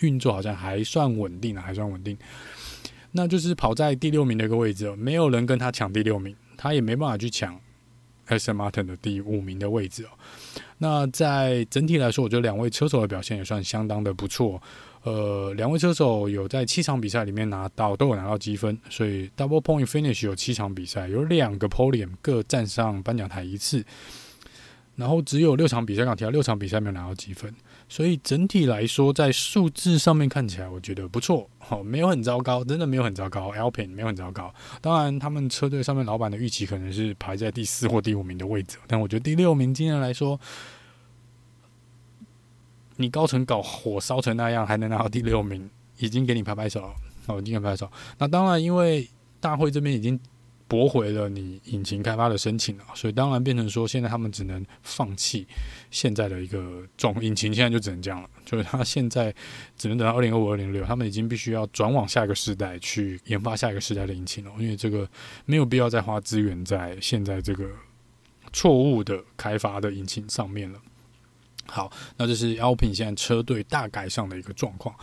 [0.00, 2.16] 运作好像还算稳定啊，还算稳定。
[3.12, 7.60] 那就是跑在第六名的一个位置，没有人跟他抢第六名，他也没办法去抢。
[8.26, 8.50] S.
[8.50, 8.60] M.
[8.60, 10.08] Martin 的第五名的位置哦，
[10.78, 14.60] 那在整体来说，我觉得两位车手的表现也算相当的不错。
[15.02, 23.84] 呃，两位车手有在七场比赛里面拿到，都有拿到积分，所以 Double Point Finish 有七场比赛，有两个 Podium 各站上颁奖台一次，
[24.94, 27.52] 然后只有六场比赛，刚提到六场比赛没有拿到积分。
[27.92, 33.52] 所以整体来说，在数字上面看起来，我觉得不错，好，没有很糟糕，真的没有很糟糕。
[33.52, 34.50] Alpin 没有很糟糕，
[34.80, 40.40] 当然他们车队上面老板的预期可能是排在第四或第五名的位置，但我觉得第六名今年来说，
[42.96, 46.94] 你高层搞火烧成那样，还能拿到第六名，已经给你拍拍手了，
[47.26, 47.92] 好，已经给你拍拍手。
[48.16, 49.06] 那当然，因为
[49.38, 50.18] 大会这边已经。
[50.72, 55.46] 驳回了你引擎开发的申请了，所以当然变成说，现在他们只能放弃
[55.90, 59.34] 现在的一个总引擎，现在就只能这样了，就是他现在
[59.76, 65.06] 只能等到二零二五、二零六，他们已经必须要转往下一个时代去研发下一个时代的引擎了，因为这个
[65.44, 67.68] 没有必要再花资源在现在这个
[68.50, 70.80] 错误的开发的引擎上面了。
[71.66, 74.94] 好，那这是 Alpine 现在车队大概上的一个状况。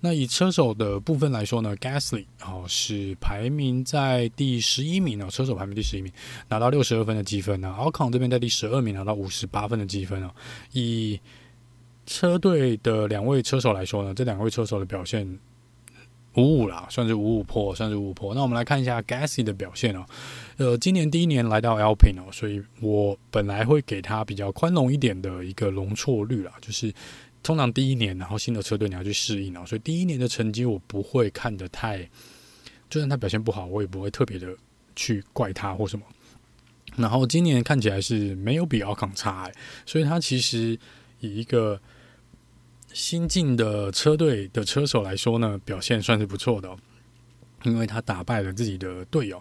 [0.00, 6.12] 那以车手的部分来说呢，Gasly 哦是排名在第十一名哦，车手排名第十一名，
[6.48, 7.74] 拿到六十二分的积分呢。
[7.78, 10.30] Ocon 这边在第十二名，拿到五十八分的积分哦。
[10.72, 11.18] 以
[12.06, 15.38] 车队的两位车手来说呢，这两位车手的表现。
[16.38, 18.34] 五五啦，算是五五破，算是五五破。
[18.34, 20.06] 那我们来看一下 Gasly 的表现哦。
[20.56, 26.92] 呃，今年第一年来到 Alpine 哦，所以我本来会给他比较宽容一点的一个容错率啦，就是
[27.42, 31.98] 通常第一年，然后新的车队你要去适应哦，所以第一年的成绩我不会看得太，
[32.88, 34.48] 就算他表现不好，我也不会特别的
[34.94, 36.04] 去怪他或什么。
[36.96, 39.54] 然后今年看起来是没有比 Ocon 差欸，
[39.84, 40.78] 所以他其实
[41.20, 41.80] 以一个。
[42.92, 46.74] 新进的车队的车手来说呢，表现算是不错的，
[47.64, 49.40] 因为他打败了自己的队友。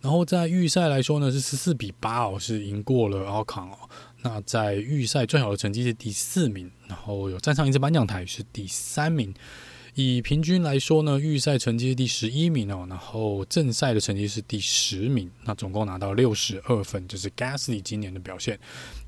[0.00, 3.78] 然后在预赛来说呢，是十四比八哦，是赢过了奥康哦。
[4.22, 9.32] 那在预赛最好的成绩是第四名，然后有站上一次颁奖台是第三名。
[9.94, 18.58] 以平均来说呢，预赛成绩是第十一名哦，然后正赛的成绩是第十名，那总共拿到六十二分，就是 Gasly 今年的表现。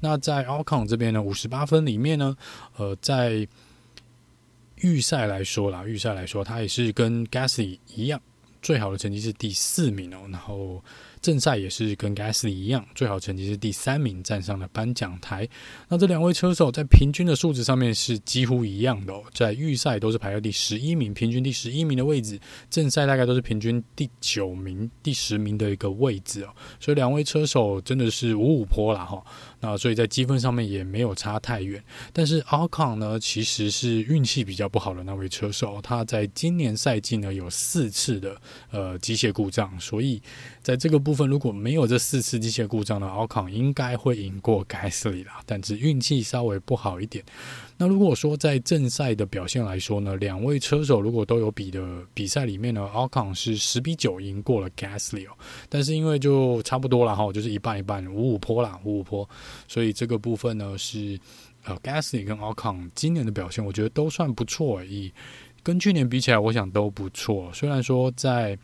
[0.01, 2.37] 那在 Ocon 这边呢，五十八分里面呢，
[2.77, 3.47] 呃，在
[4.83, 8.21] 预赛来说啦，预赛来说，他也是跟 Gasly 一样，
[8.61, 10.83] 最好的成绩是第四名哦，然后。
[11.23, 15.47] 正赛也是跟 Gas 一样，最好成绩是第三名，站上了颁奖台。
[15.87, 22.39] 那这两位车手在平均的数值上面是几乎一样的哦，在预赛都是排在第十一名，平均第十一名的位置；
[22.71, 26.49] 正赛大概都是平均第九名、第十名的一个位置哦。
[26.81, 29.23] 所以两位车手真的是五五坡啦哈。
[29.61, 31.85] 那所以在积分上面也没有差太远。
[32.15, 38.41] 但是 Alcon 呢，其实是运气比较不好的那位车手，他在今年赛季呢有四次的
[38.71, 40.23] 呃机械故障，所以
[40.63, 41.10] 在这个部。
[41.11, 47.25] 部分如果没有这四次机械故障的奥康应该会赢过盖斯里啦，但是运气稍微不好一点。
[47.77, 51.85] 那如果说在正赛的表现来说呢，两位车手如果都有比的
[52.15, 55.33] 比赛里面呢，奥康是十比九赢过了盖斯里哦，
[55.69, 59.29] 但是因为就差不多了哈，就是一半一半五五坡啦，五五坡，
[59.67, 61.19] 所以这个部分呢是
[61.65, 65.13] 呃盖斯里跟奥康今年的表现，我觉得都算不错而已，
[65.65, 67.53] 跟去年比起来，我想都不错。
[67.53, 68.57] 虽然说在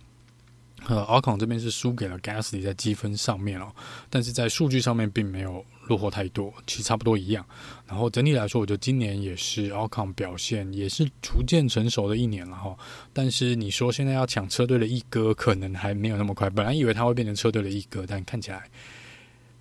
[0.88, 3.72] 呃，奥康这边是输给了 Gasly 在积分上面哦，
[4.08, 7.44] 但是在数据上面并没有落后太多，其实差不多一样。
[7.88, 12.76] 然后整体来说，我觉得今年也是奥康表现也是逐渐成熟的一年了哈。
[13.12, 16.48] 但是你说现在要抢车队的一哥，可能还没有那么快。
[16.48, 18.68] 本来以为他会变成车队的一哥，但看起来。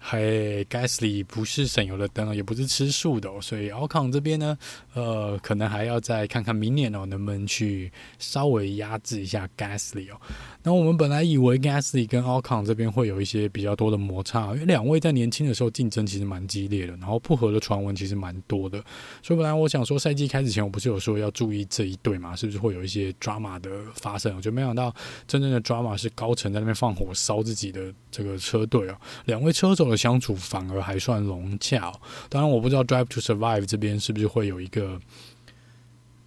[0.08, 0.22] 还
[0.66, 4.56] ，Gasly 不是省油的灯，也不是吃素的哦，所以奥康这边呢，
[4.94, 10.22] 呃，可能还要再看看明年哦，能不能去稍微压制一下 Gasly 哦。
[10.62, 18.78] 那我们本来以为 Gasly 跟奥康这边会有一些比较多的摩擦，因为两位在年轻的时候竞争其实蛮激烈的，然后不合的传闻其实蛮多的，
[19.24, 24.36] 所以本来我想说赛季开始前，我不是有说要注意这一对嘛，是不是会有一些 drama 的发生？
[24.36, 24.94] 我就没想到
[25.28, 28.96] 真正的 drama 是高层在那边放火烧自己的这个车队哦，
[29.26, 31.92] 两位车手相处反而还算融洽。
[32.30, 35.00] 当然，我不知道《Drive to Survive》这边是不是会有一个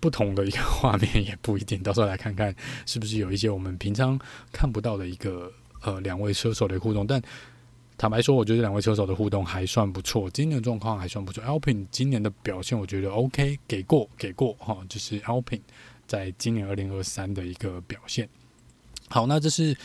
[0.01, 1.83] 不同的一个画面，也不一定。
[1.83, 2.55] 到时候来看看，
[2.87, 4.19] 是不是有一些我们平常
[4.53, 7.07] 看不到的一个呃两位车手的互动。
[7.07, 7.21] 但
[7.97, 11.43] 坦白说，我觉得两位车手的互动还算不错，今年的状况还算不错。
[11.45, 15.63] Alpine 今年的表现，我觉得 OK，给过给过哈，就是 Alpine
[16.07, 18.29] 在今年二零二三的一个表现。
[19.09, 19.77] 好，那这是。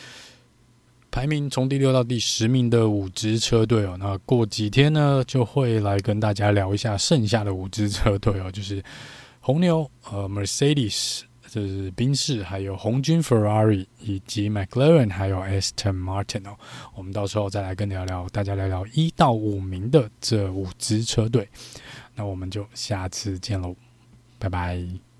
[1.14, 8.84] 排名从第六到第十名的五支车队哦，那过几天呢就会来跟大家聊一下剩下的五支车队哦， 就是
[9.40, 16.58] 红牛、呃 Mercedes，就是宾士，还有红军 Ferrari 以及 McLaren，还有 Aston Martin 哦。
[16.96, 21.48] 我们到时候再来跟聊聊，大家聊聊一到五名的这五支车队。
[22.16, 23.76] 那我们就下次见喽，
[24.40, 25.13] 拜拜。